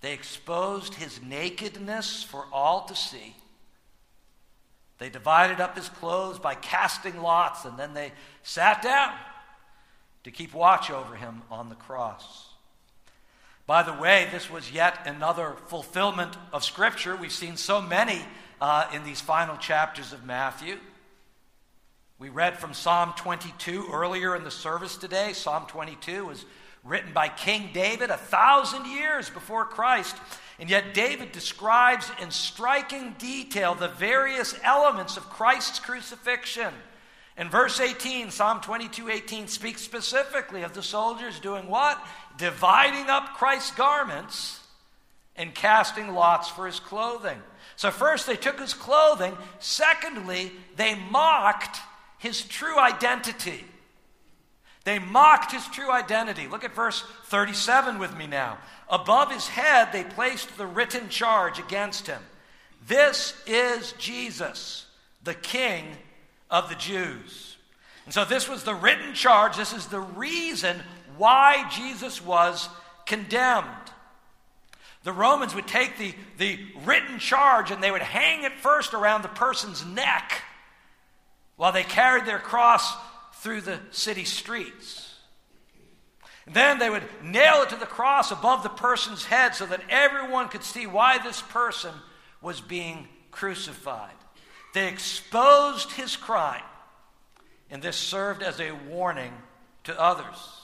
They 0.00 0.12
exposed 0.12 0.94
his 0.94 1.20
nakedness 1.20 2.22
for 2.22 2.46
all 2.52 2.84
to 2.84 2.94
see. 2.94 3.34
They 5.00 5.08
divided 5.08 5.60
up 5.60 5.76
his 5.76 5.88
clothes 5.88 6.38
by 6.38 6.54
casting 6.54 7.22
lots, 7.22 7.64
and 7.64 7.78
then 7.78 7.94
they 7.94 8.12
sat 8.42 8.82
down 8.82 9.14
to 10.24 10.30
keep 10.30 10.52
watch 10.52 10.90
over 10.90 11.16
him 11.16 11.40
on 11.50 11.70
the 11.70 11.74
cross. 11.74 12.50
By 13.66 13.82
the 13.82 13.94
way, 13.94 14.28
this 14.30 14.50
was 14.50 14.70
yet 14.70 14.98
another 15.06 15.56
fulfillment 15.68 16.36
of 16.52 16.62
Scripture. 16.62 17.16
We've 17.16 17.32
seen 17.32 17.56
so 17.56 17.80
many 17.80 18.20
uh, 18.60 18.88
in 18.92 19.02
these 19.02 19.22
final 19.22 19.56
chapters 19.56 20.12
of 20.12 20.26
Matthew. 20.26 20.76
We 22.18 22.28
read 22.28 22.58
from 22.58 22.74
Psalm 22.74 23.14
22 23.16 23.88
earlier 23.90 24.36
in 24.36 24.44
the 24.44 24.50
service 24.50 24.98
today. 24.98 25.32
Psalm 25.32 25.64
22 25.66 26.26
was 26.26 26.44
written 26.84 27.14
by 27.14 27.28
King 27.28 27.70
David 27.72 28.10
a 28.10 28.18
thousand 28.18 28.84
years 28.84 29.30
before 29.30 29.64
Christ. 29.64 30.14
And 30.60 30.68
yet, 30.68 30.92
David 30.92 31.32
describes 31.32 32.12
in 32.20 32.30
striking 32.30 33.14
detail 33.18 33.74
the 33.74 33.88
various 33.88 34.54
elements 34.62 35.16
of 35.16 35.30
Christ's 35.30 35.80
crucifixion. 35.80 36.74
In 37.38 37.48
verse 37.48 37.80
18, 37.80 38.30
Psalm 38.30 38.60
22 38.60 39.08
18 39.08 39.48
speaks 39.48 39.80
specifically 39.80 40.62
of 40.62 40.74
the 40.74 40.82
soldiers 40.82 41.40
doing 41.40 41.66
what? 41.66 41.98
Dividing 42.36 43.08
up 43.08 43.36
Christ's 43.36 43.70
garments 43.74 44.60
and 45.34 45.54
casting 45.54 46.12
lots 46.12 46.50
for 46.50 46.66
his 46.66 46.78
clothing. 46.78 47.38
So, 47.76 47.90
first, 47.90 48.26
they 48.26 48.36
took 48.36 48.60
his 48.60 48.74
clothing. 48.74 49.34
Secondly, 49.60 50.52
they 50.76 50.94
mocked 50.94 51.78
his 52.18 52.42
true 52.42 52.78
identity. 52.78 53.64
They 54.84 54.98
mocked 54.98 55.52
his 55.52 55.66
true 55.68 55.90
identity. 55.90 56.48
Look 56.48 56.64
at 56.64 56.74
verse 56.74 57.04
37 57.24 57.98
with 57.98 58.16
me 58.16 58.26
now. 58.26 58.58
Above 58.88 59.30
his 59.30 59.48
head, 59.48 59.90
they 59.92 60.04
placed 60.04 60.56
the 60.56 60.66
written 60.66 61.08
charge 61.08 61.58
against 61.58 62.06
him 62.06 62.22
This 62.86 63.34
is 63.46 63.92
Jesus, 63.98 64.86
the 65.22 65.34
King 65.34 65.96
of 66.50 66.68
the 66.68 66.74
Jews. 66.74 67.56
And 68.06 68.14
so, 68.14 68.24
this 68.24 68.48
was 68.48 68.64
the 68.64 68.74
written 68.74 69.14
charge. 69.14 69.56
This 69.56 69.72
is 69.72 69.86
the 69.86 70.00
reason 70.00 70.82
why 71.16 71.68
Jesus 71.70 72.24
was 72.24 72.68
condemned. 73.06 73.66
The 75.02 75.12
Romans 75.12 75.54
would 75.54 75.66
take 75.66 75.98
the, 75.98 76.14
the 76.38 76.58
written 76.84 77.18
charge 77.18 77.70
and 77.70 77.82
they 77.82 77.90
would 77.90 78.02
hang 78.02 78.44
it 78.44 78.52
first 78.52 78.94
around 78.94 79.22
the 79.22 79.28
person's 79.28 79.84
neck 79.84 80.42
while 81.56 81.72
they 81.72 81.82
carried 81.82 82.26
their 82.26 82.38
cross 82.38 82.94
through 83.40 83.62
the 83.62 83.80
city 83.90 84.24
streets. 84.24 85.14
Then 86.46 86.78
they 86.78 86.90
would 86.90 87.04
nail 87.22 87.62
it 87.62 87.70
to 87.70 87.76
the 87.76 87.86
cross 87.86 88.30
above 88.30 88.62
the 88.62 88.68
person's 88.68 89.24
head 89.24 89.54
so 89.54 89.66
that 89.66 89.82
everyone 89.88 90.48
could 90.48 90.64
see 90.64 90.86
why 90.86 91.18
this 91.18 91.42
person 91.42 91.92
was 92.42 92.60
being 92.60 93.08
crucified. 93.30 94.14
They 94.74 94.88
exposed 94.88 95.92
his 95.92 96.16
crime, 96.16 96.62
and 97.70 97.82
this 97.82 97.96
served 97.96 98.42
as 98.42 98.60
a 98.60 98.72
warning 98.88 99.32
to 99.84 100.00
others. 100.00 100.56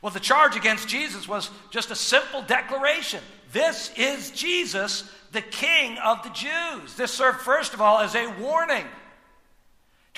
Well, 0.00 0.12
the 0.12 0.20
charge 0.20 0.56
against 0.56 0.88
Jesus 0.88 1.26
was 1.26 1.50
just 1.70 1.90
a 1.90 1.96
simple 1.96 2.42
declaration 2.42 3.20
this 3.52 3.90
is 3.96 4.30
Jesus, 4.30 5.10
the 5.32 5.40
King 5.40 5.96
of 5.98 6.22
the 6.22 6.30
Jews. 6.30 6.94
This 6.96 7.12
served, 7.12 7.40
first 7.40 7.72
of 7.72 7.80
all, 7.80 7.98
as 7.98 8.14
a 8.14 8.26
warning 8.38 8.84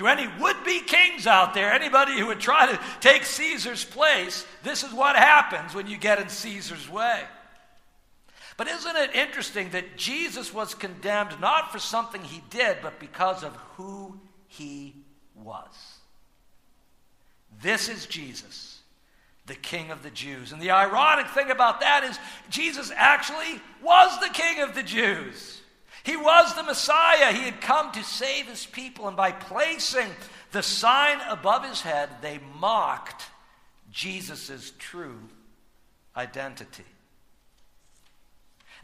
to 0.00 0.06
any 0.06 0.26
would 0.40 0.64
be 0.64 0.80
kings 0.80 1.26
out 1.26 1.52
there, 1.52 1.70
anybody 1.70 2.18
who 2.18 2.28
would 2.28 2.40
try 2.40 2.64
to 2.64 2.80
take 3.00 3.22
Caesar's 3.22 3.84
place, 3.84 4.46
this 4.62 4.82
is 4.82 4.94
what 4.94 5.14
happens 5.14 5.74
when 5.74 5.86
you 5.86 5.98
get 5.98 6.18
in 6.18 6.30
Caesar's 6.30 6.88
way. 6.88 7.20
But 8.56 8.66
isn't 8.68 8.96
it 8.96 9.14
interesting 9.14 9.68
that 9.70 9.98
Jesus 9.98 10.54
was 10.54 10.72
condemned 10.72 11.38
not 11.38 11.70
for 11.70 11.78
something 11.78 12.22
he 12.22 12.42
did, 12.48 12.78
but 12.82 12.98
because 12.98 13.44
of 13.44 13.54
who 13.76 14.18
he 14.48 14.94
was? 15.34 15.98
This 17.60 17.90
is 17.90 18.06
Jesus, 18.06 18.80
the 19.44 19.54
King 19.54 19.90
of 19.90 20.02
the 20.02 20.08
Jews. 20.08 20.52
And 20.52 20.62
the 20.62 20.70
ironic 20.70 21.26
thing 21.28 21.50
about 21.50 21.80
that 21.80 22.04
is, 22.04 22.18
Jesus 22.48 22.90
actually 22.96 23.60
was 23.82 24.18
the 24.20 24.32
King 24.32 24.62
of 24.62 24.74
the 24.74 24.82
Jews. 24.82 25.59
He 26.02 26.16
was 26.16 26.54
the 26.54 26.62
Messiah. 26.62 27.32
He 27.32 27.42
had 27.42 27.60
come 27.60 27.92
to 27.92 28.02
save 28.02 28.46
his 28.46 28.66
people. 28.66 29.08
And 29.08 29.16
by 29.16 29.32
placing 29.32 30.08
the 30.52 30.62
sign 30.62 31.20
above 31.28 31.64
his 31.64 31.82
head, 31.82 32.08
they 32.22 32.40
mocked 32.58 33.24
Jesus' 33.90 34.72
true 34.78 35.20
identity. 36.16 36.84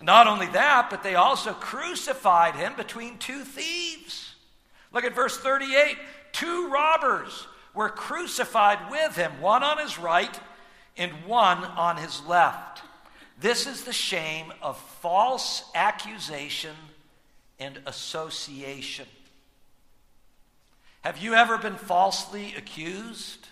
Not 0.02 0.26
only 0.26 0.46
that, 0.49 0.88
but 0.90 1.02
they 1.02 1.14
also 1.14 1.52
crucified 1.52 2.54
him 2.54 2.75
between 2.76 3.18
two 3.18 3.44
thieves. 3.44 4.35
Look 4.92 5.04
at 5.04 5.14
verse 5.14 5.38
38. 5.38 5.96
Two 6.32 6.68
robbers 6.68 7.46
were 7.75 7.88
crucified 7.88 8.90
with 8.90 9.16
him, 9.16 9.40
one 9.40 9.62
on 9.62 9.78
his 9.78 9.99
right 9.99 10.38
and 10.96 11.12
one 11.26 11.64
on 11.64 11.96
his 11.96 12.23
left. 12.26 12.82
This 13.38 13.66
is 13.66 13.85
the 13.85 13.92
shame 13.92 14.52
of 14.62 14.78
false 14.78 15.62
accusation 15.75 16.75
and 17.58 17.80
association. 17.86 19.06
Have 21.02 21.18
you 21.18 21.34
ever 21.34 21.56
been 21.58 21.76
falsely 21.76 22.54
accused? 22.56 23.46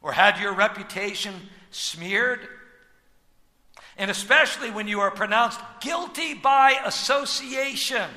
Or 0.00 0.12
had 0.12 0.40
your 0.40 0.54
reputation 0.54 1.34
smeared? 1.70 2.40
And 3.96 4.10
especially 4.10 4.70
when 4.70 4.88
you 4.88 5.00
are 5.00 5.10
pronounced 5.10 5.60
guilty 5.80 6.34
by 6.34 6.80
association. 6.84 8.08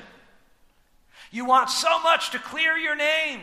You 1.30 1.44
want 1.44 1.70
so 1.70 2.00
much 2.00 2.30
to 2.30 2.38
clear 2.38 2.76
your 2.76 2.96
name. 2.96 3.40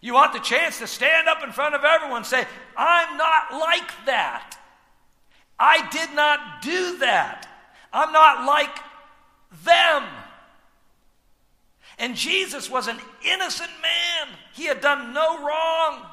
You 0.00 0.12
want 0.12 0.32
the 0.32 0.40
chance 0.40 0.80
to 0.80 0.86
stand 0.86 1.28
up 1.28 1.42
in 1.42 1.52
front 1.52 1.74
of 1.74 1.82
everyone 1.84 2.18
and 2.18 2.26
say, 2.26 2.44
I'm 2.76 3.16
not 3.16 3.52
like 3.52 3.90
that. 4.06 4.58
I 5.58 5.88
did 5.90 6.14
not 6.14 6.60
do 6.60 6.98
that. 6.98 7.48
I'm 7.92 8.12
not 8.12 8.44
like 8.46 8.76
them. 9.64 10.04
And 11.98 12.16
Jesus 12.16 12.68
was 12.68 12.88
an 12.88 12.98
innocent 13.24 13.70
man. 13.80 14.34
He 14.52 14.64
had 14.64 14.80
done 14.80 15.12
no 15.12 15.44
wrong. 15.46 16.06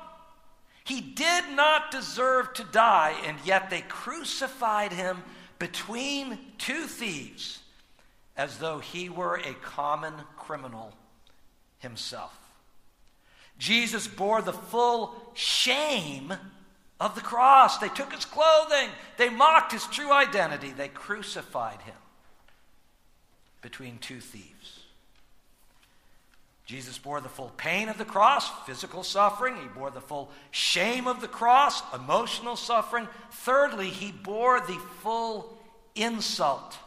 He 0.84 1.02
did 1.02 1.46
not 1.56 1.92
deserve 1.92 2.54
to 2.56 2.64
die, 2.66 3.16
and 3.26 3.38
yet 3.46 3.70
they 3.70 3.82
crucified 3.82 4.92
him 4.92 5.24
between 5.60 6.38
two 6.58 6.86
thieves 6.86 7.60
as 8.36 8.58
though 8.58 8.80
he 8.80 9.10
were 9.10 9.36
a 9.38 9.54
common 9.62 10.14
criminal 10.38 10.94
himself. 11.80 12.34
Jesus 13.58 14.08
bore 14.08 14.42
the 14.42 14.54
full 14.54 15.16
shame 15.34 16.34
of 17.00 17.14
the 17.14 17.22
cross. 17.22 17.78
They 17.78 17.90
took 17.90 18.14
his 18.14 18.26
clothing, 18.26 18.90
they 19.18 19.30
mocked 19.30 19.72
his 19.72 19.86
true 19.88 20.12
identity, 20.12 20.72
they 20.72 20.88
crucified 20.88 21.82
him 21.82 21.96
between 23.62 23.98
two 24.00 24.20
thieves. 24.20 24.80
Jesus 26.66 26.98
bore 26.98 27.20
the 27.20 27.30
full 27.30 27.52
pain 27.58 27.90
of 27.90 27.98
the 27.98 28.06
cross, 28.06 28.50
physical 28.66 29.04
suffering. 29.04 29.58
He 29.58 29.68
bore 29.68 29.92
the 29.92 30.00
full 30.00 30.32
shame 30.52 31.06
of 31.06 31.20
the 31.20 31.28
cross, 31.28 31.82
emotional 31.94 32.56
suffering. 32.56 33.08
Thirdly, 33.32 33.90
he 33.90 34.12
bore 34.12 34.62
the 34.62 34.80
full 35.02 35.58
insult 35.96 36.78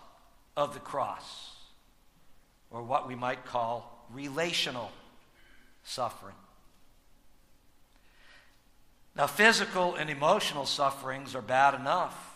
of 0.56 0.72
the 0.72 0.80
cross, 0.80 1.50
or 2.70 2.82
what 2.82 3.06
we 3.06 3.14
might 3.14 3.44
call 3.44 4.06
relational 4.10 4.90
suffering. 5.82 6.36
Now, 9.16 9.26
physical 9.26 9.94
and 9.94 10.08
emotional 10.08 10.66
sufferings 10.66 11.34
are 11.34 11.42
bad 11.42 11.74
enough. 11.74 12.33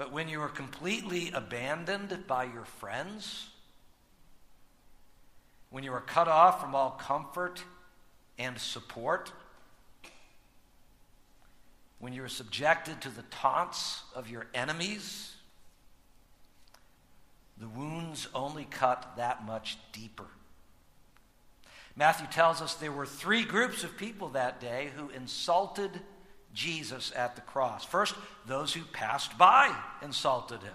But 0.00 0.12
when 0.12 0.30
you 0.30 0.40
are 0.40 0.48
completely 0.48 1.30
abandoned 1.34 2.26
by 2.26 2.44
your 2.44 2.64
friends, 2.64 3.50
when 5.68 5.84
you 5.84 5.92
are 5.92 6.00
cut 6.00 6.26
off 6.26 6.58
from 6.58 6.74
all 6.74 6.92
comfort 6.92 7.62
and 8.38 8.58
support, 8.58 9.30
when 11.98 12.14
you 12.14 12.24
are 12.24 12.28
subjected 12.28 13.02
to 13.02 13.10
the 13.10 13.24
taunts 13.24 14.00
of 14.14 14.30
your 14.30 14.46
enemies, 14.54 15.34
the 17.58 17.68
wounds 17.68 18.26
only 18.34 18.64
cut 18.64 19.06
that 19.18 19.44
much 19.44 19.76
deeper. 19.92 20.28
Matthew 21.94 22.26
tells 22.28 22.62
us 22.62 22.72
there 22.72 22.90
were 22.90 23.04
three 23.04 23.44
groups 23.44 23.84
of 23.84 23.98
people 23.98 24.30
that 24.30 24.62
day 24.62 24.88
who 24.96 25.10
insulted 25.10 26.00
Jesus 26.54 27.12
at 27.14 27.36
the 27.36 27.42
cross. 27.42 27.84
First, 27.84 28.14
those 28.46 28.72
who 28.72 28.82
passed 28.92 29.36
by 29.38 29.74
insulted 30.02 30.62
him. 30.62 30.74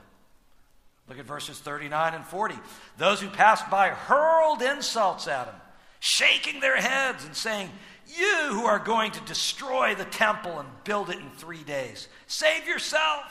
Look 1.07 1.19
at 1.19 1.25
verses 1.25 1.59
39 1.59 2.15
and 2.15 2.25
40. 2.25 2.55
Those 2.97 3.21
who 3.21 3.29
passed 3.29 3.69
by 3.69 3.89
hurled 3.89 4.61
insults 4.61 5.27
at 5.27 5.47
him, 5.47 5.55
shaking 5.99 6.59
their 6.59 6.77
heads 6.77 7.25
and 7.25 7.35
saying, 7.35 7.69
You 8.17 8.47
who 8.51 8.65
are 8.65 8.79
going 8.79 9.11
to 9.11 9.21
destroy 9.21 9.93
the 9.93 10.05
temple 10.05 10.59
and 10.59 10.69
build 10.83 11.09
it 11.09 11.19
in 11.19 11.29
three 11.31 11.63
days, 11.63 12.07
save 12.27 12.67
yourself. 12.67 13.23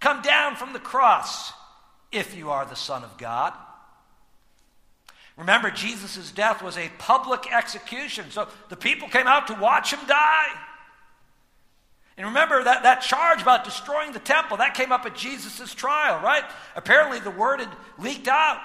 Come 0.00 0.22
down 0.22 0.56
from 0.56 0.72
the 0.72 0.78
cross 0.78 1.52
if 2.12 2.36
you 2.36 2.50
are 2.50 2.64
the 2.64 2.76
Son 2.76 3.04
of 3.04 3.18
God. 3.18 3.52
Remember, 5.36 5.70
Jesus' 5.70 6.32
death 6.32 6.62
was 6.62 6.76
a 6.76 6.90
public 6.98 7.52
execution, 7.52 8.26
so 8.30 8.48
the 8.70 8.76
people 8.76 9.08
came 9.08 9.26
out 9.26 9.46
to 9.48 9.54
watch 9.54 9.92
him 9.92 10.00
die. 10.08 10.48
And 12.18 12.26
remember 12.26 12.64
that, 12.64 12.82
that 12.82 13.00
charge 13.00 13.40
about 13.40 13.64
destroying 13.64 14.10
the 14.10 14.18
temple, 14.18 14.56
that 14.56 14.74
came 14.74 14.90
up 14.90 15.06
at 15.06 15.14
Jesus' 15.14 15.72
trial, 15.72 16.20
right? 16.20 16.42
Apparently 16.74 17.20
the 17.20 17.30
word 17.30 17.60
had 17.60 17.70
leaked 17.96 18.26
out. 18.26 18.58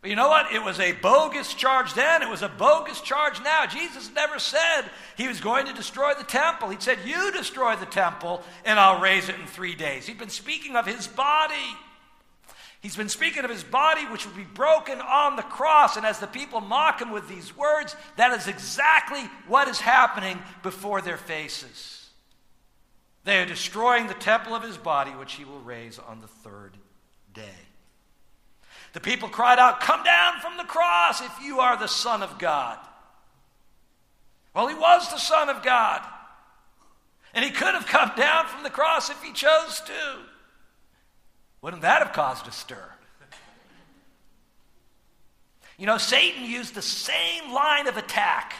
But 0.00 0.08
you 0.08 0.16
know 0.16 0.28
what? 0.28 0.50
It 0.52 0.62
was 0.62 0.80
a 0.80 0.92
bogus 0.92 1.52
charge 1.52 1.92
then. 1.92 2.22
It 2.22 2.28
was 2.30 2.40
a 2.40 2.48
bogus 2.48 3.02
charge 3.02 3.42
now. 3.42 3.66
Jesus 3.66 4.10
never 4.14 4.38
said 4.38 4.82
he 5.18 5.28
was 5.28 5.40
going 5.40 5.66
to 5.66 5.74
destroy 5.74 6.14
the 6.14 6.24
temple. 6.24 6.70
He 6.70 6.76
said, 6.80 6.98
You 7.04 7.30
destroy 7.32 7.76
the 7.76 7.86
temple 7.86 8.42
and 8.64 8.78
I'll 8.78 9.02
raise 9.02 9.28
it 9.28 9.38
in 9.38 9.46
three 9.46 9.74
days. 9.74 10.06
He'd 10.06 10.18
been 10.18 10.30
speaking 10.30 10.76
of 10.76 10.86
his 10.86 11.06
body. 11.06 11.76
He's 12.80 12.96
been 12.96 13.08
speaking 13.10 13.44
of 13.44 13.50
his 13.50 13.64
body, 13.64 14.06
which 14.06 14.26
would 14.26 14.36
be 14.36 14.44
broken 14.44 15.00
on 15.00 15.36
the 15.36 15.42
cross. 15.42 15.96
And 15.98 16.06
as 16.06 16.20
the 16.20 16.26
people 16.26 16.62
mock 16.62 17.02
him 17.02 17.10
with 17.10 17.28
these 17.28 17.54
words, 17.56 17.96
that 18.16 18.32
is 18.38 18.46
exactly 18.46 19.22
what 19.46 19.68
is 19.68 19.80
happening 19.80 20.38
before 20.62 21.00
their 21.02 21.16
faces. 21.18 22.03
They 23.24 23.40
are 23.40 23.46
destroying 23.46 24.06
the 24.06 24.14
temple 24.14 24.54
of 24.54 24.62
his 24.62 24.76
body, 24.76 25.10
which 25.12 25.32
he 25.32 25.44
will 25.44 25.60
raise 25.60 25.98
on 25.98 26.20
the 26.20 26.28
third 26.28 26.76
day. 27.32 27.42
The 28.92 29.00
people 29.00 29.28
cried 29.28 29.58
out, 29.58 29.80
Come 29.80 30.04
down 30.04 30.40
from 30.40 30.56
the 30.56 30.64
cross 30.64 31.20
if 31.20 31.32
you 31.42 31.60
are 31.60 31.76
the 31.76 31.88
Son 31.88 32.22
of 32.22 32.38
God. 32.38 32.78
Well, 34.54 34.68
he 34.68 34.74
was 34.74 35.10
the 35.10 35.18
Son 35.18 35.48
of 35.48 35.62
God. 35.62 36.02
And 37.32 37.44
he 37.44 37.50
could 37.50 37.74
have 37.74 37.86
come 37.86 38.12
down 38.16 38.46
from 38.46 38.62
the 38.62 38.70
cross 38.70 39.10
if 39.10 39.20
he 39.22 39.32
chose 39.32 39.80
to. 39.80 40.18
Wouldn't 41.62 41.82
that 41.82 42.02
have 42.02 42.12
caused 42.12 42.46
a 42.46 42.52
stir? 42.52 42.90
You 45.76 45.86
know, 45.86 45.98
Satan 45.98 46.44
used 46.44 46.74
the 46.74 46.82
same 46.82 47.52
line 47.52 47.88
of 47.88 47.96
attack 47.96 48.54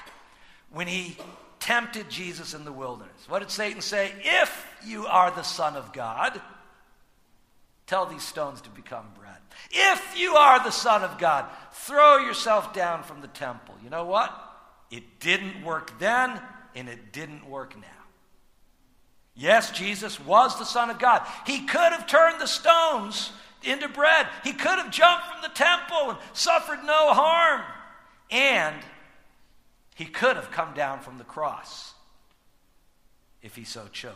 when 0.70 0.88
he 0.88 1.16
tempted 1.64 2.11
Jesus 2.11 2.53
in 2.53 2.66
the 2.66 2.72
wilderness. 2.72 3.27
What 3.27 3.38
did 3.38 3.50
Satan 3.50 3.81
say? 3.81 4.12
If 4.22 4.66
you 4.85 5.07
are 5.07 5.31
the 5.31 5.42
Son 5.42 5.77
of 5.77 5.94
God, 5.94 6.38
tell 7.87 8.05
these 8.05 8.22
stones 8.22 8.61
to 8.61 8.70
become 8.70 9.07
bread. 9.18 9.38
If 9.70 10.18
you 10.18 10.35
are 10.35 10.62
the 10.62 10.70
Son 10.70 11.03
of 11.03 11.16
God, 11.16 11.46
throw 11.72 12.18
yourself 12.18 12.74
down 12.74 13.03
from 13.03 13.22
the 13.22 13.29
temple. 13.29 13.77
You 13.83 13.88
know 13.88 14.05
what? 14.05 14.31
It 14.90 15.20
didn't 15.20 15.64
work 15.64 15.98
then, 15.98 16.38
and 16.74 16.87
it 16.87 17.14
didn't 17.14 17.48
work 17.48 17.74
now. 17.77 17.87
Yes, 19.35 19.70
Jesus 19.70 20.20
was 20.20 20.59
the 20.59 20.66
Son 20.66 20.90
of 20.90 20.98
God. 20.98 21.27
He 21.46 21.64
could 21.64 21.92
have 21.92 22.07
turned 22.07 22.42
the 22.42 22.46
stones 22.46 23.33
into 23.62 23.88
bread. 23.88 24.29
He 24.44 24.53
could 24.53 24.79
have 24.79 24.90
jumped 24.90 25.29
from 25.29 25.40
the 25.40 25.48
temple 25.48 26.11
and 26.11 26.18
suffered 26.35 26.85
no 26.85 27.14
harm. 27.14 27.62
And 28.31 28.77
he 29.95 30.05
could 30.05 30.37
have 30.37 30.51
come 30.51 30.75
down 30.75 31.01
from 31.01 31.19
the 31.19 31.25
cross 31.25 31.95
if 33.43 33.57
he 33.57 33.65
so 33.65 33.87
chose. 33.93 34.15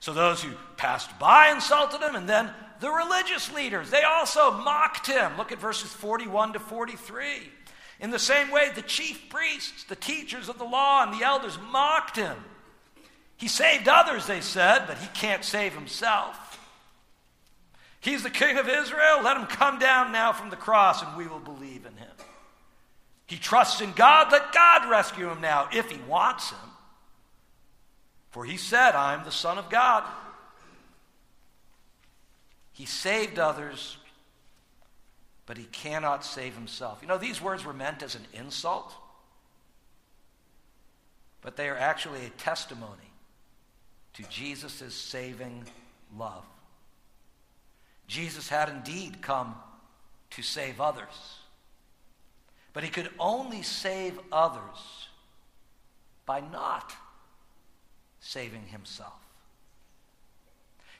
So 0.00 0.12
those 0.12 0.42
who 0.42 0.52
passed 0.76 1.18
by 1.18 1.50
insulted 1.50 2.00
him, 2.00 2.14
and 2.14 2.28
then 2.28 2.50
the 2.80 2.90
religious 2.90 3.52
leaders, 3.52 3.90
they 3.90 4.02
also 4.02 4.52
mocked 4.52 5.08
him. 5.08 5.36
Look 5.36 5.50
at 5.50 5.58
verses 5.58 5.92
41 5.92 6.52
to 6.52 6.60
43. 6.60 7.50
In 8.00 8.10
the 8.10 8.18
same 8.18 8.52
way, 8.52 8.70
the 8.72 8.82
chief 8.82 9.28
priests, 9.28 9.84
the 9.84 9.96
teachers 9.96 10.48
of 10.48 10.58
the 10.58 10.64
law, 10.64 11.02
and 11.02 11.12
the 11.12 11.24
elders 11.24 11.58
mocked 11.70 12.16
him. 12.16 12.36
He 13.36 13.48
saved 13.48 13.88
others, 13.88 14.26
they 14.26 14.40
said, 14.40 14.86
but 14.86 14.98
he 14.98 15.08
can't 15.14 15.44
save 15.44 15.72
himself. 15.72 16.48
He's 18.00 18.22
the 18.22 18.30
king 18.30 18.58
of 18.58 18.68
Israel. 18.68 19.22
Let 19.22 19.36
him 19.36 19.46
come 19.46 19.78
down 19.78 20.12
now 20.12 20.32
from 20.32 20.50
the 20.50 20.56
cross 20.56 21.02
and 21.02 21.16
we 21.16 21.26
will 21.26 21.40
believe 21.40 21.84
in 21.84 21.96
him. 21.96 21.97
He 23.28 23.36
trusts 23.36 23.80
in 23.80 23.92
God. 23.92 24.32
Let 24.32 24.52
God 24.52 24.90
rescue 24.90 25.30
him 25.30 25.40
now 25.40 25.68
if 25.72 25.90
he 25.90 26.00
wants 26.08 26.50
him. 26.50 26.58
For 28.30 28.44
he 28.44 28.56
said, 28.56 28.92
I'm 28.92 29.24
the 29.24 29.30
Son 29.30 29.58
of 29.58 29.70
God. 29.70 30.02
He 32.72 32.86
saved 32.86 33.38
others, 33.38 33.96
but 35.44 35.58
he 35.58 35.64
cannot 35.64 36.24
save 36.24 36.54
himself. 36.54 36.98
You 37.02 37.08
know, 37.08 37.18
these 37.18 37.40
words 37.40 37.64
were 37.64 37.72
meant 37.72 38.02
as 38.02 38.14
an 38.14 38.24
insult, 38.32 38.94
but 41.42 41.56
they 41.56 41.68
are 41.68 41.76
actually 41.76 42.24
a 42.24 42.30
testimony 42.30 43.10
to 44.14 44.22
Jesus' 44.30 44.94
saving 44.94 45.64
love. 46.16 46.44
Jesus 48.06 48.48
had 48.48 48.70
indeed 48.70 49.20
come 49.20 49.54
to 50.30 50.42
save 50.42 50.80
others, 50.80 51.37
but 52.78 52.84
he 52.84 52.90
could 52.90 53.10
only 53.18 53.60
save 53.60 54.16
others 54.30 55.08
by 56.24 56.38
not 56.38 56.94
saving 58.20 58.68
himself. 58.68 59.18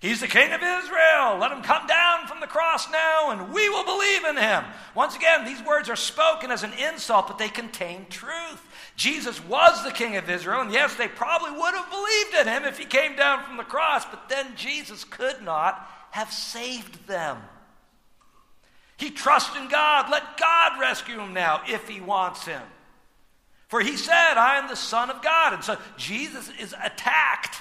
He's 0.01 0.21
the 0.21 0.27
king 0.27 0.53
of 0.53 0.61
Israel. 0.61 1.38
Let 1.38 1.53
him 1.53 1.62
come 1.62 1.87
down 1.87 2.27
from 2.27 2.41
the 2.41 2.49
cross 2.49 2.91
now, 2.91 3.31
and 3.31 3.55
we 3.55 3.69
will 3.69 3.85
believe 3.85 4.25
in 4.25 4.37
him. 4.37 4.64
Once 4.97 5.14
again, 5.14 5.45
these 5.45 5.62
words 5.62 5.88
are 5.88 5.95
spoken 5.95 6.51
as 6.51 6.64
an 6.64 6.73
insult, 6.73 7.29
but 7.29 7.38
they 7.38 7.49
contain 7.49 8.07
truth. 8.11 8.61
Jesus 8.97 9.41
was 9.45 9.85
the 9.85 9.93
king 9.93 10.17
of 10.17 10.29
Israel, 10.29 10.62
and 10.62 10.73
yes, 10.73 10.97
they 10.97 11.07
probably 11.07 11.53
would 11.53 11.75
have 11.75 11.91
believed 11.91 12.35
in 12.41 12.53
him 12.53 12.64
if 12.64 12.77
he 12.77 12.87
came 12.87 13.14
down 13.14 13.45
from 13.45 13.57
the 13.57 13.62
cross, 13.62 14.05
but 14.05 14.29
then 14.29 14.57
Jesus 14.57 15.05
could 15.05 15.43
not 15.43 15.88
have 16.11 16.33
saved 16.33 17.07
them. 17.07 17.38
He 18.99 19.11
trusts 19.11 19.57
in 19.57 19.69
God. 19.69 20.11
Let 20.11 20.37
God 20.37 20.81
rescue 20.81 21.21
him 21.21 21.33
now 21.33 21.63
if 21.67 21.89
he 21.89 22.01
wants 22.01 22.45
him. 22.45 22.63
For 23.69 23.81
he 23.81 23.97
said, 23.97 24.35
I 24.35 24.59
am 24.59 24.69
the 24.69 24.77
Son 24.77 25.09
of 25.09 25.23
God. 25.23 25.55
And 25.55 25.65
so 25.65 25.79
Jesus 25.97 26.51
is 26.59 26.75
attacked 26.83 27.57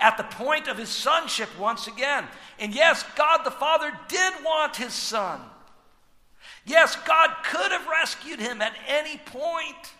at 0.00 0.16
the 0.16 0.24
point 0.24 0.66
of 0.66 0.78
his 0.78 0.88
sonship 0.88 1.48
once 1.58 1.86
again. 1.86 2.24
And 2.58 2.74
yes, 2.74 3.04
God 3.14 3.44
the 3.44 3.50
Father 3.50 3.92
did 4.08 4.32
want 4.44 4.76
his 4.76 4.92
son. 4.92 5.40
Yes, 6.64 6.96
God 7.06 7.30
could 7.44 7.70
have 7.70 7.86
rescued 7.86 8.40
him 8.40 8.60
at 8.60 8.74
any 8.88 9.18
point. 9.18 9.94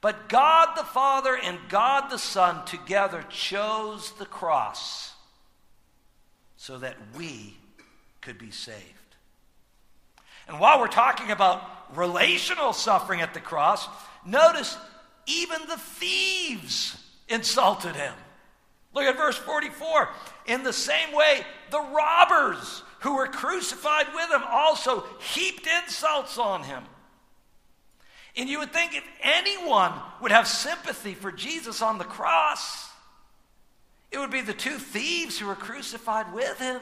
But 0.00 0.28
God 0.28 0.76
the 0.76 0.84
Father 0.84 1.36
and 1.36 1.58
God 1.68 2.10
the 2.10 2.18
Son 2.18 2.64
together 2.64 3.24
chose 3.28 4.12
the 4.12 4.26
cross 4.26 5.14
so 6.56 6.78
that 6.78 6.96
we 7.16 7.56
could 8.20 8.38
be 8.38 8.50
saved. 8.50 8.99
And 10.50 10.58
while 10.58 10.80
we're 10.80 10.88
talking 10.88 11.30
about 11.30 11.62
relational 11.96 12.72
suffering 12.72 13.20
at 13.20 13.34
the 13.34 13.40
cross, 13.40 13.86
notice 14.26 14.76
even 15.26 15.60
the 15.68 15.76
thieves 15.76 17.00
insulted 17.28 17.94
him. 17.94 18.12
Look 18.92 19.04
at 19.04 19.16
verse 19.16 19.36
44. 19.36 20.08
In 20.46 20.64
the 20.64 20.72
same 20.72 21.14
way, 21.14 21.42
the 21.70 21.80
robbers 21.80 22.82
who 22.98 23.14
were 23.14 23.28
crucified 23.28 24.06
with 24.12 24.28
him 24.28 24.42
also 24.44 25.04
heaped 25.20 25.68
insults 25.84 26.36
on 26.36 26.64
him. 26.64 26.82
And 28.36 28.48
you 28.48 28.58
would 28.58 28.72
think 28.72 28.96
if 28.96 29.04
anyone 29.22 29.92
would 30.20 30.32
have 30.32 30.48
sympathy 30.48 31.14
for 31.14 31.30
Jesus 31.30 31.80
on 31.80 31.98
the 31.98 32.04
cross, 32.04 32.90
it 34.10 34.18
would 34.18 34.32
be 34.32 34.40
the 34.40 34.52
two 34.52 34.78
thieves 34.78 35.38
who 35.38 35.46
were 35.46 35.54
crucified 35.54 36.34
with 36.34 36.58
him. 36.58 36.80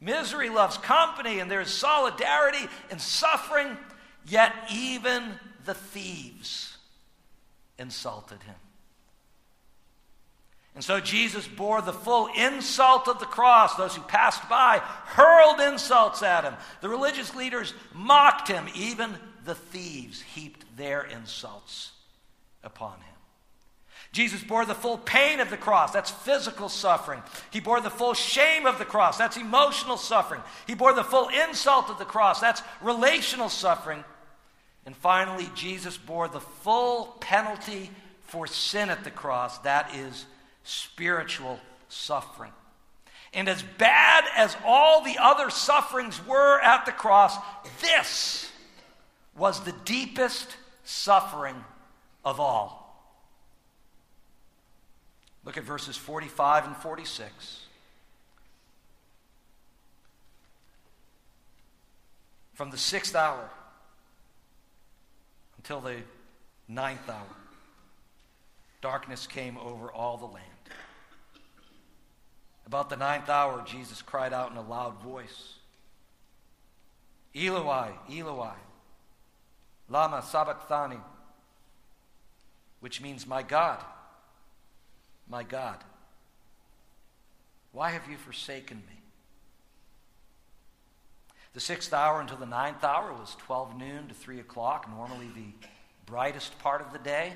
Misery 0.00 0.48
loves 0.48 0.78
company, 0.78 1.40
and 1.40 1.50
there's 1.50 1.72
solidarity 1.72 2.66
in 2.90 2.98
suffering, 2.98 3.76
yet 4.26 4.52
even 4.72 5.22
the 5.64 5.74
thieves 5.74 6.76
insulted 7.78 8.42
him. 8.42 8.54
And 10.74 10.84
so 10.84 11.00
Jesus 11.00 11.48
bore 11.48 11.82
the 11.82 11.92
full 11.92 12.28
insult 12.38 13.08
of 13.08 13.18
the 13.18 13.26
cross. 13.26 13.74
Those 13.74 13.96
who 13.96 14.02
passed 14.02 14.48
by 14.48 14.78
hurled 14.78 15.58
insults 15.60 16.22
at 16.22 16.44
him. 16.44 16.54
The 16.82 16.88
religious 16.88 17.34
leaders 17.34 17.74
mocked 17.92 18.46
him. 18.46 18.68
Even 18.76 19.16
the 19.44 19.56
thieves 19.56 20.20
heaped 20.20 20.64
their 20.76 21.02
insults 21.02 21.90
upon 22.62 23.00
him. 23.00 23.17
Jesus 24.12 24.42
bore 24.42 24.64
the 24.64 24.74
full 24.74 24.98
pain 24.98 25.38
of 25.40 25.50
the 25.50 25.56
cross. 25.56 25.92
That's 25.92 26.10
physical 26.10 26.68
suffering. 26.68 27.22
He 27.50 27.60
bore 27.60 27.80
the 27.80 27.90
full 27.90 28.14
shame 28.14 28.66
of 28.66 28.78
the 28.78 28.84
cross. 28.84 29.18
That's 29.18 29.36
emotional 29.36 29.96
suffering. 29.96 30.40
He 30.66 30.74
bore 30.74 30.94
the 30.94 31.04
full 31.04 31.28
insult 31.28 31.90
of 31.90 31.98
the 31.98 32.04
cross. 32.04 32.40
That's 32.40 32.62
relational 32.80 33.48
suffering. 33.50 34.02
And 34.86 34.96
finally, 34.96 35.50
Jesus 35.54 35.98
bore 35.98 36.28
the 36.28 36.40
full 36.40 37.16
penalty 37.20 37.90
for 38.22 38.46
sin 38.46 38.88
at 38.88 39.04
the 39.04 39.10
cross. 39.10 39.58
That 39.58 39.94
is 39.94 40.24
spiritual 40.64 41.60
suffering. 41.88 42.52
And 43.34 43.48
as 43.48 43.62
bad 43.62 44.24
as 44.34 44.56
all 44.64 45.02
the 45.02 45.18
other 45.20 45.50
sufferings 45.50 46.24
were 46.26 46.60
at 46.60 46.86
the 46.86 46.92
cross, 46.92 47.36
this 47.82 48.50
was 49.36 49.60
the 49.60 49.74
deepest 49.84 50.56
suffering 50.84 51.56
of 52.24 52.40
all. 52.40 52.77
Look 55.48 55.56
at 55.56 55.64
verses 55.64 55.96
45 55.96 56.66
and 56.66 56.76
46. 56.76 57.60
From 62.52 62.70
the 62.70 62.76
sixth 62.76 63.16
hour 63.16 63.48
until 65.56 65.80
the 65.80 66.02
ninth 66.68 67.08
hour, 67.08 67.34
darkness 68.82 69.26
came 69.26 69.56
over 69.56 69.90
all 69.90 70.18
the 70.18 70.26
land. 70.26 70.44
About 72.66 72.90
the 72.90 72.98
ninth 72.98 73.30
hour, 73.30 73.64
Jesus 73.66 74.02
cried 74.02 74.34
out 74.34 74.50
in 74.50 74.58
a 74.58 74.62
loud 74.62 75.00
voice 75.00 75.54
Eloi, 77.34 77.92
Eloi, 78.12 78.52
Lama 79.88 80.20
Sabachthani, 80.20 81.00
which 82.80 83.00
means, 83.00 83.26
My 83.26 83.42
God, 83.42 83.82
my 85.28 85.42
God, 85.42 85.82
why 87.72 87.90
have 87.90 88.08
you 88.10 88.16
forsaken 88.16 88.78
me? 88.78 89.00
The 91.54 91.60
sixth 91.60 91.92
hour 91.92 92.20
until 92.20 92.36
the 92.36 92.46
ninth 92.46 92.84
hour 92.84 93.12
was 93.12 93.36
12 93.40 93.76
noon 93.78 94.08
to 94.08 94.14
3 94.14 94.40
o'clock, 94.40 94.88
normally 94.88 95.28
the 95.34 95.66
brightest 96.06 96.58
part 96.58 96.80
of 96.80 96.92
the 96.92 96.98
day. 96.98 97.32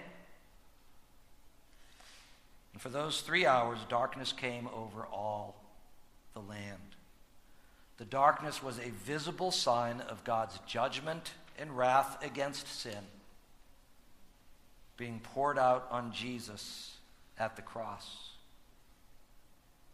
And 2.72 2.81
for 2.81 2.88
those 2.88 3.20
three 3.20 3.44
hours, 3.46 3.78
darkness 3.88 4.33
came 4.33 4.68
over 4.68 5.07
all 5.07 5.62
the 6.35 6.40
land. 6.40 6.78
The 7.98 8.05
darkness 8.05 8.62
was 8.62 8.78
a 8.78 8.90
visible 9.05 9.50
sign 9.50 10.00
of 10.00 10.24
God's 10.24 10.59
judgment 10.66 11.33
and 11.59 11.76
wrath 11.76 12.24
against 12.24 12.66
sin 12.66 13.05
being 14.96 15.20
poured 15.20 15.59
out 15.59 15.87
on 15.90 16.12
Jesus 16.12 16.96
at 17.42 17.57
the 17.57 17.62
cross. 17.62 18.31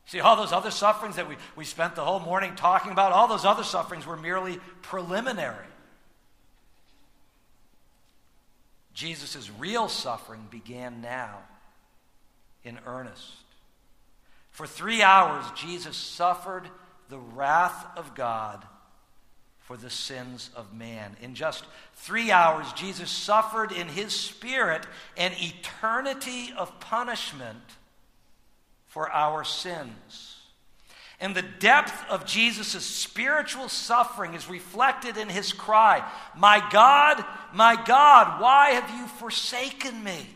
See, 0.07 0.21
all 0.21 0.37
those 0.37 0.53
other 0.53 0.71
sufferings 0.71 1.17
that 1.17 1.29
we, 1.29 1.37
we 1.57 1.65
spent 1.65 1.95
the 1.95 2.05
whole 2.05 2.21
morning 2.21 2.55
talking 2.57 2.93
about, 2.93 3.13
all 3.13 3.29
those 3.29 3.45
other 3.45 3.65
sufferings 3.65 4.07
were 4.07 4.17
merely 4.17 4.59
preliminary. 4.83 5.67
Jesus' 8.95 9.51
real 9.59 9.89
suffering 9.89 10.47
began 10.51 11.01
now 11.01 11.39
in 12.65 12.79
earnest. 12.87 13.33
For 14.51 14.67
three 14.67 15.03
hours, 15.03 15.45
Jesus 15.55 15.97
suffered 15.97 16.69
the 17.09 17.19
wrath 17.19 17.87
of 17.97 18.15
God 18.15 18.65
for 19.69 19.77
the 19.77 19.91
sins 19.91 20.49
of 20.57 20.73
man. 20.73 21.15
In 21.21 21.35
just 21.35 21.63
three 21.95 22.31
hours, 22.31 22.73
Jesus 22.73 23.11
suffered 23.11 23.71
in 23.71 23.87
his 23.87 24.15
spirit 24.15 24.87
an 25.19 25.33
eternity 25.37 26.55
of 26.57 26.81
punishment 26.81 27.77
for 28.87 29.11
our 29.11 29.45
sins. 29.45 30.39
And 31.21 31.35
the 31.35 31.43
depth 31.43 32.03
of 32.09 32.25
Jesus' 32.25 32.87
spiritual 32.87 33.69
suffering 33.69 34.33
is 34.33 34.49
reflected 34.49 35.19
in 35.19 35.29
his 35.29 35.53
cry 35.53 36.03
My 36.35 36.67
God, 36.73 37.23
my 37.53 37.77
God, 37.85 38.41
why 38.41 38.71
have 38.71 38.89
you 38.99 39.07
forsaken 39.19 40.03
me? 40.03 40.27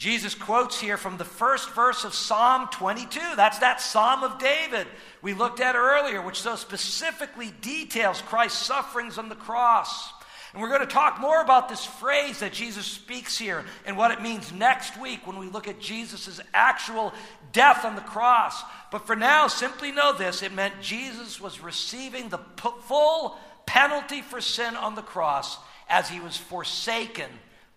Jesus 0.00 0.34
quotes 0.34 0.80
here 0.80 0.96
from 0.96 1.18
the 1.18 1.26
first 1.26 1.74
verse 1.74 2.04
of 2.04 2.14
Psalm 2.14 2.68
22. 2.72 3.20
That's 3.36 3.58
that 3.58 3.82
Psalm 3.82 4.24
of 4.24 4.38
David 4.38 4.86
we 5.20 5.34
looked 5.34 5.60
at 5.60 5.76
earlier, 5.76 6.22
which 6.22 6.40
so 6.40 6.56
specifically 6.56 7.52
details 7.60 8.22
Christ's 8.22 8.64
sufferings 8.64 9.18
on 9.18 9.28
the 9.28 9.34
cross. 9.34 10.10
And 10.54 10.62
we're 10.62 10.70
going 10.70 10.80
to 10.80 10.86
talk 10.86 11.20
more 11.20 11.42
about 11.42 11.68
this 11.68 11.84
phrase 11.84 12.38
that 12.38 12.54
Jesus 12.54 12.86
speaks 12.86 13.36
here 13.36 13.62
and 13.84 13.94
what 13.94 14.10
it 14.10 14.22
means 14.22 14.50
next 14.54 14.98
week 14.98 15.26
when 15.26 15.38
we 15.38 15.48
look 15.48 15.68
at 15.68 15.80
Jesus' 15.80 16.40
actual 16.54 17.12
death 17.52 17.84
on 17.84 17.94
the 17.94 18.00
cross. 18.00 18.62
But 18.90 19.06
for 19.06 19.14
now, 19.14 19.48
simply 19.48 19.92
know 19.92 20.14
this 20.14 20.42
it 20.42 20.54
meant 20.54 20.80
Jesus 20.80 21.42
was 21.42 21.60
receiving 21.60 22.30
the 22.30 22.40
full 22.56 23.36
penalty 23.66 24.22
for 24.22 24.40
sin 24.40 24.76
on 24.76 24.94
the 24.94 25.02
cross 25.02 25.58
as 25.90 26.08
he 26.08 26.20
was 26.20 26.38
forsaken 26.38 27.28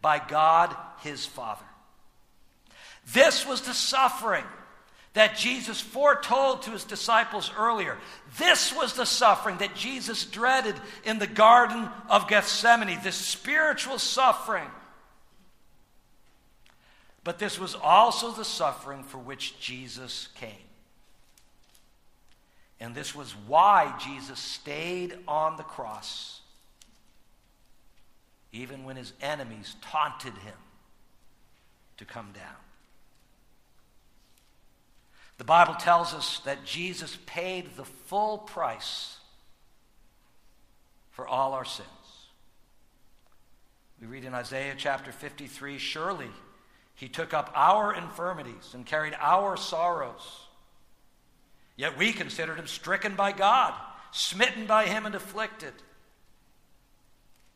by 0.01 0.19
God 0.25 0.73
his 1.01 1.25
Father. 1.25 1.65
This 3.11 3.45
was 3.45 3.61
the 3.61 3.73
suffering 3.73 4.45
that 5.13 5.37
Jesus 5.37 5.79
foretold 5.79 6.63
to 6.63 6.71
his 6.71 6.83
disciples 6.83 7.51
earlier. 7.57 7.97
This 8.37 8.73
was 8.73 8.93
the 8.93 9.05
suffering 9.05 9.57
that 9.57 9.75
Jesus 9.75 10.25
dreaded 10.25 10.75
in 11.03 11.19
the 11.19 11.27
Garden 11.27 11.87
of 12.09 12.27
Gethsemane, 12.27 12.99
this 13.03 13.15
spiritual 13.15 13.99
suffering. 13.99 14.67
But 17.23 17.39
this 17.39 17.59
was 17.59 17.75
also 17.75 18.31
the 18.31 18.45
suffering 18.45 19.03
for 19.03 19.17
which 19.17 19.59
Jesus 19.59 20.29
came. 20.35 20.51
And 22.79 22.93
this 22.95 23.15
was 23.15 23.33
why 23.47 23.95
Jesus 24.03 24.39
stayed 24.39 25.17
on 25.27 25.55
the 25.55 25.63
cross, 25.63 26.41
even 28.51 28.83
when 28.83 28.97
his 28.97 29.13
enemies 29.21 29.75
taunted 29.81 30.33
him 30.33 30.57
to 31.97 32.03
come 32.03 32.31
down. 32.33 32.62
The 35.37 35.43
Bible 35.43 35.75
tells 35.75 36.13
us 36.13 36.39
that 36.45 36.65
Jesus 36.65 37.17
paid 37.25 37.75
the 37.75 37.85
full 37.85 38.37
price 38.37 39.17
for 41.11 41.27
all 41.27 41.53
our 41.53 41.65
sins. 41.65 41.87
We 43.99 44.07
read 44.07 44.25
in 44.25 44.33
Isaiah 44.33 44.75
chapter 44.77 45.11
53 45.11 45.77
Surely 45.77 46.29
he 46.95 47.07
took 47.07 47.33
up 47.33 47.51
our 47.55 47.93
infirmities 47.95 48.71
and 48.73 48.85
carried 48.85 49.15
our 49.19 49.57
sorrows. 49.57 50.47
Yet 51.75 51.97
we 51.97 52.13
considered 52.13 52.59
him 52.59 52.67
stricken 52.67 53.15
by 53.15 53.31
God, 53.31 53.73
smitten 54.11 54.67
by 54.67 54.85
him, 54.85 55.05
and 55.05 55.15
afflicted. 55.15 55.73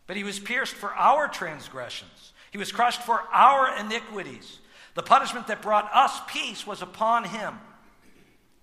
But 0.07 0.17
he 0.17 0.23
was 0.23 0.39
pierced 0.39 0.73
for 0.73 0.93
our 0.93 1.27
transgressions, 1.27 2.33
he 2.51 2.57
was 2.57 2.71
crushed 2.71 3.03
for 3.03 3.21
our 3.33 3.77
iniquities. 3.77 4.59
The 4.97 5.03
punishment 5.03 5.45
that 5.45 5.61
brought 5.61 5.93
us 5.93 6.19
peace 6.25 6.65
was 6.65 6.81
upon 6.81 7.25
him, 7.25 7.59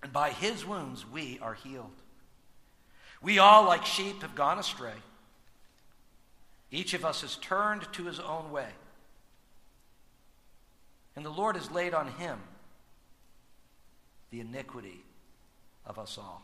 and 0.02 0.12
by 0.12 0.30
his 0.30 0.66
wounds 0.66 1.08
we 1.08 1.38
are 1.40 1.54
healed. 1.54 1.94
We 3.22 3.38
all, 3.38 3.66
like 3.66 3.86
sheep, 3.86 4.22
have 4.22 4.34
gone 4.34 4.58
astray. 4.58 4.96
Each 6.72 6.92
of 6.92 7.04
us 7.04 7.20
has 7.20 7.36
turned 7.36 7.86
to 7.92 8.06
his 8.06 8.18
own 8.18 8.50
way. 8.50 8.66
And 11.14 11.24
the 11.24 11.30
Lord 11.30 11.54
has 11.54 11.70
laid 11.70 11.94
on 11.94 12.08
him 12.08 12.40
the 14.32 14.40
iniquity 14.40 15.04
of 15.86 16.00
us 16.00 16.18
all. 16.18 16.42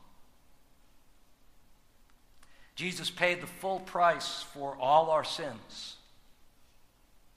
Jesus 2.76 3.11
paid 3.11 3.40
the 3.40 3.48
full 3.48 3.81
price 3.81 4.44
for 4.55 4.76
all 4.76 5.11
our 5.11 5.24
sins 5.24 5.96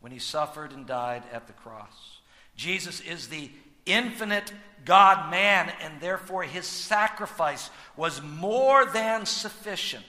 when 0.01 0.11
he 0.11 0.19
suffered 0.19 0.71
and 0.71 0.85
died 0.85 1.23
at 1.33 1.47
the 1.47 1.53
cross. 1.53 2.12
Jesus 2.55 3.01
is 3.01 3.27
the 3.27 3.49
infinite 3.85 4.53
God 4.85 5.31
man, 5.31 5.71
and 5.81 5.99
therefore 5.99 6.43
his 6.43 6.65
sacrifice 6.65 7.69
was 7.95 8.21
more 8.21 8.85
than 8.85 9.25
sufficient 9.25 10.03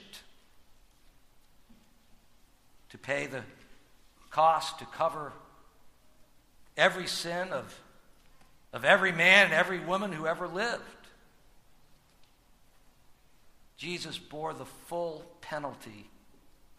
to 2.89 2.97
pay 2.97 3.27
the 3.27 3.41
cost 4.29 4.79
to 4.79 4.85
cover 4.85 5.31
every 6.77 7.07
sin 7.07 7.49
of, 7.49 7.79
of 8.73 8.83
every 8.83 9.11
man 9.11 9.45
and 9.45 9.53
every 9.53 9.79
woman 9.79 10.11
who 10.11 10.27
ever 10.27 10.47
lived. 10.47 10.81
Jesus 13.77 14.17
bore 14.17 14.53
the 14.53 14.65
full 14.65 15.25
penalty 15.41 16.09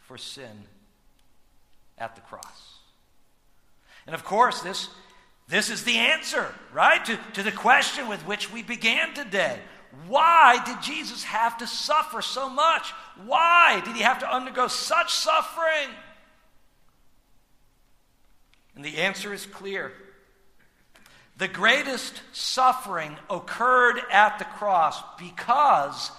for 0.00 0.16
sin 0.16 0.64
at 1.98 2.14
the 2.14 2.22
cross. 2.22 2.78
And 4.06 4.14
of 4.14 4.24
course, 4.24 4.60
this, 4.60 4.88
this 5.48 5.70
is 5.70 5.84
the 5.84 5.96
answer, 5.96 6.52
right, 6.72 7.04
to, 7.04 7.18
to 7.34 7.42
the 7.42 7.52
question 7.52 8.08
with 8.08 8.26
which 8.26 8.52
we 8.52 8.62
began 8.62 9.14
today. 9.14 9.60
Why 10.08 10.60
did 10.64 10.82
Jesus 10.82 11.24
have 11.24 11.58
to 11.58 11.66
suffer 11.66 12.20
so 12.20 12.48
much? 12.48 12.90
Why 13.24 13.80
did 13.84 13.96
he 13.96 14.02
have 14.02 14.18
to 14.20 14.32
undergo 14.32 14.68
such 14.68 15.12
suffering? 15.12 15.88
And 18.74 18.84
the 18.84 18.98
answer 18.98 19.32
is 19.32 19.46
clear. 19.46 19.92
The 21.38 21.48
greatest 21.48 22.20
suffering 22.32 23.16
occurred 23.30 24.00
at 24.10 24.38
the 24.38 24.44
cross 24.44 25.02
because 25.18 26.10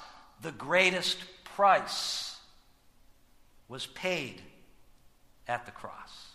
the 0.42 0.52
greatest 0.52 1.18
price 1.44 2.36
was 3.68 3.86
paid 3.88 4.42
at 5.48 5.66
the 5.66 5.72
cross. 5.72 6.27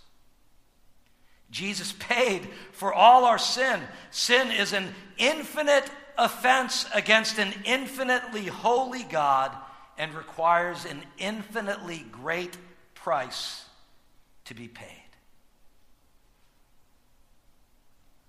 Jesus 1.53 1.93
paid 1.99 2.49
for 2.73 2.93
all 2.93 3.27
our 3.27 3.38
sin. 3.38 3.81
Sin 4.11 4.51
is 4.51 4.73
an 4.73 4.88
infinite 5.19 5.88
offense 6.19 6.87
against 6.95 7.38
an 7.38 7.53
infinitely 7.65 8.47
holy 8.47 9.05
God 9.05 9.53
and 9.99 10.15
requires 10.15 10.87
an 10.87 11.03
infinitely 11.19 12.05
great 12.11 12.57
price 12.95 13.65
to 14.47 14.55
be 14.55 14.67
paid. 14.67 14.88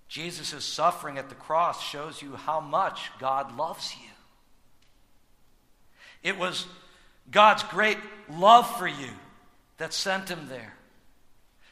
Jesus' 0.06 0.64
suffering 0.64 1.16
at 1.18 1.30
the 1.30 1.34
cross 1.34 1.82
shows 1.82 2.20
you 2.20 2.36
how 2.36 2.60
much 2.60 3.10
God 3.18 3.56
loves 3.56 3.96
you. 3.96 4.10
It 6.22 6.38
was 6.38 6.66
God's 7.30 7.62
great 7.64 7.98
love 8.30 8.70
for 8.78 8.86
you 8.86 9.10
that 9.78 9.94
sent 9.94 10.28
him 10.28 10.46
there. 10.48 10.74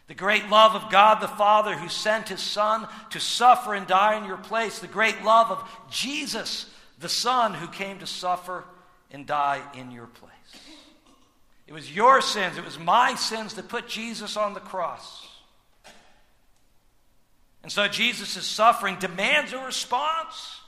The 0.08 0.14
great 0.14 0.48
love 0.48 0.74
of 0.74 0.90
God 0.90 1.20
the 1.20 1.28
Father 1.28 1.76
who 1.76 1.88
sent 1.88 2.28
his 2.28 2.40
Son 2.40 2.86
to 3.10 3.20
suffer 3.20 3.74
and 3.74 3.86
die 3.86 4.18
in 4.18 4.24
your 4.24 4.36
place. 4.36 4.78
The 4.78 4.86
great 4.86 5.22
love 5.22 5.50
of 5.50 5.68
Jesus, 5.90 6.66
the 6.98 7.08
Son 7.08 7.54
who 7.54 7.68
came 7.68 7.98
to 8.00 8.06
suffer 8.06 8.64
and 9.10 9.26
die 9.26 9.62
in 9.74 9.90
your 9.90 10.06
place. 10.06 10.30
It 11.66 11.72
was 11.72 11.94
your 11.94 12.20
sins, 12.20 12.58
it 12.58 12.64
was 12.64 12.78
my 12.78 13.14
sins 13.14 13.54
that 13.54 13.68
put 13.68 13.88
Jesus 13.88 14.36
on 14.36 14.54
the 14.54 14.60
cross. 14.60 15.28
And 17.62 17.70
so 17.70 17.86
Jesus' 17.86 18.44
suffering 18.44 18.96
demands 18.98 19.52
a 19.52 19.64
response 19.64 20.58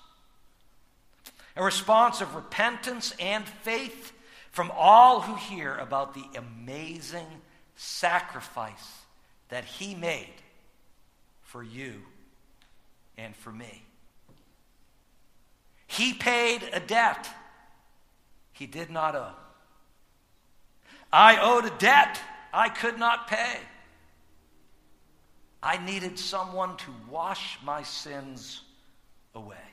a 1.56 1.62
response 1.62 2.20
of 2.20 2.34
repentance 2.34 3.14
and 3.20 3.46
faith 3.46 4.12
from 4.50 4.72
all 4.74 5.20
who 5.20 5.34
hear 5.36 5.76
about 5.76 6.14
the 6.14 6.24
amazing 6.36 7.26
sacrifice 7.76 9.03
that 9.54 9.64
he 9.64 9.94
made 9.94 10.34
for 11.42 11.62
you 11.62 12.02
and 13.16 13.36
for 13.36 13.52
me. 13.52 13.84
He 15.86 16.12
paid 16.12 16.68
a 16.72 16.80
debt 16.80 17.28
he 18.50 18.66
did 18.66 18.90
not 18.90 19.14
owe. 19.14 19.36
I 21.12 21.36
owed 21.40 21.66
a 21.66 21.78
debt 21.78 22.20
I 22.52 22.68
could 22.68 22.98
not 22.98 23.28
pay. 23.28 23.58
I 25.62 25.76
needed 25.76 26.18
someone 26.18 26.76
to 26.78 26.90
wash 27.08 27.56
my 27.64 27.84
sins 27.84 28.60
away. 29.36 29.68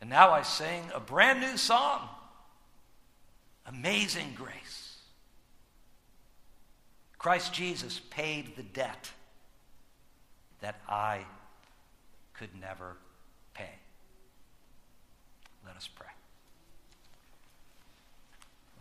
And 0.00 0.08
now 0.08 0.30
I 0.30 0.42
sing 0.42 0.84
a 0.94 1.00
brand 1.00 1.40
new 1.40 1.56
song 1.56 2.08
Amazing 3.66 4.34
Grace. 4.36 4.87
Christ 7.18 7.52
Jesus 7.52 8.00
paid 8.10 8.56
the 8.56 8.62
debt 8.62 9.10
that 10.60 10.80
I 10.88 11.24
could 12.34 12.50
never 12.60 12.96
pay. 13.54 13.70
Let 15.66 15.76
us 15.76 15.88
pray. 15.88 16.06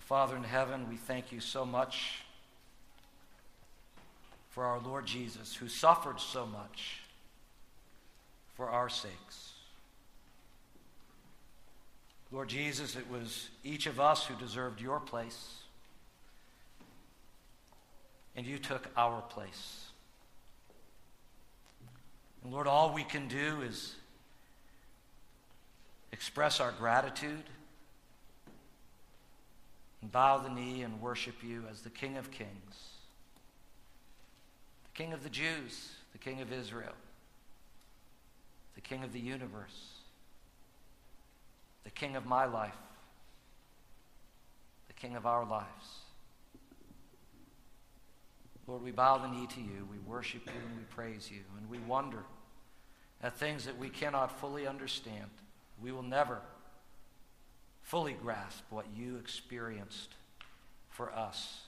Father 0.07 0.37
in 0.37 0.43
heaven, 0.45 0.87
we 0.87 0.95
thank 0.95 1.33
you 1.33 1.41
so 1.41 1.65
much 1.65 2.21
for 4.51 4.63
our 4.63 4.79
Lord 4.79 5.05
Jesus, 5.05 5.53
who 5.53 5.67
suffered 5.67 6.21
so 6.21 6.45
much 6.45 7.01
for 8.55 8.69
our 8.69 8.87
sakes. 8.87 9.51
Lord 12.31 12.47
Jesus, 12.47 12.95
it 12.95 13.09
was 13.11 13.49
each 13.65 13.85
of 13.85 13.99
us 13.99 14.25
who 14.25 14.35
deserved 14.35 14.79
your 14.79 15.01
place, 15.01 15.55
and 18.37 18.45
you 18.45 18.57
took 18.57 18.87
our 18.95 19.21
place. 19.21 19.87
And 22.43 22.53
Lord, 22.53 22.67
all 22.67 22.93
we 22.93 23.03
can 23.03 23.27
do 23.27 23.61
is 23.61 23.95
express 26.13 26.61
our 26.61 26.71
gratitude 26.71 27.43
and 30.01 30.09
bow 30.09 30.37
the 30.37 30.49
knee 30.49 30.83
and 30.83 31.01
worship 31.01 31.43
you 31.43 31.63
as 31.69 31.81
the 31.81 31.89
King 31.89 32.15
of 32.15 32.31
Kings, 32.31 32.93
the 34.85 35.03
King 35.03 35.11
of 35.11 35.23
the 35.23 35.29
Jews, 35.29 35.91
the 36.13 36.17
King 36.17 36.39
of 36.39 36.53
Israel, 36.53 36.95
the 38.75 38.81
King 38.81 39.03
of 39.03 39.11
the 39.11 39.19
universe 39.19 39.97
the 41.87 41.91
King 41.91 42.17
of 42.17 42.25
my 42.25 42.43
life, 42.43 42.75
the 44.89 44.93
King 44.93 45.15
of 45.15 45.25
our 45.25 45.45
lives. 45.45 46.01
Lord, 48.67 48.83
we 48.83 48.91
bow 48.91 49.17
the 49.17 49.29
knee 49.29 49.47
to 49.47 49.61
you, 49.61 49.87
we 49.89 49.97
worship 49.99 50.45
you, 50.45 50.51
and 50.51 50.77
we 50.77 50.83
praise 50.83 51.31
you, 51.31 51.39
and 51.57 51.69
we 51.69 51.79
wonder 51.79 52.23
at 53.23 53.37
things 53.37 53.65
that 53.65 53.77
we 53.77 53.89
cannot 53.89 54.39
fully 54.39 54.67
understand. 54.67 55.29
We 55.81 55.91
will 55.93 56.03
never 56.03 56.41
fully 57.81 58.13
grasp 58.13 58.63
what 58.69 58.85
you 58.95 59.15
experienced 59.15 60.09
for 60.89 61.11
us 61.13 61.61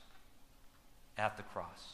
at 1.17 1.37
the 1.37 1.43
cross. 1.43 1.93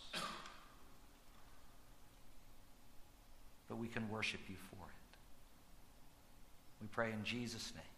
But 3.70 3.78
we 3.78 3.88
can 3.88 4.10
worship 4.10 4.42
you 4.48 4.56
for 4.70 4.86
it. 4.86 5.18
We 6.82 6.88
pray 6.88 7.12
in 7.12 7.24
Jesus' 7.24 7.72
name. 7.76 7.95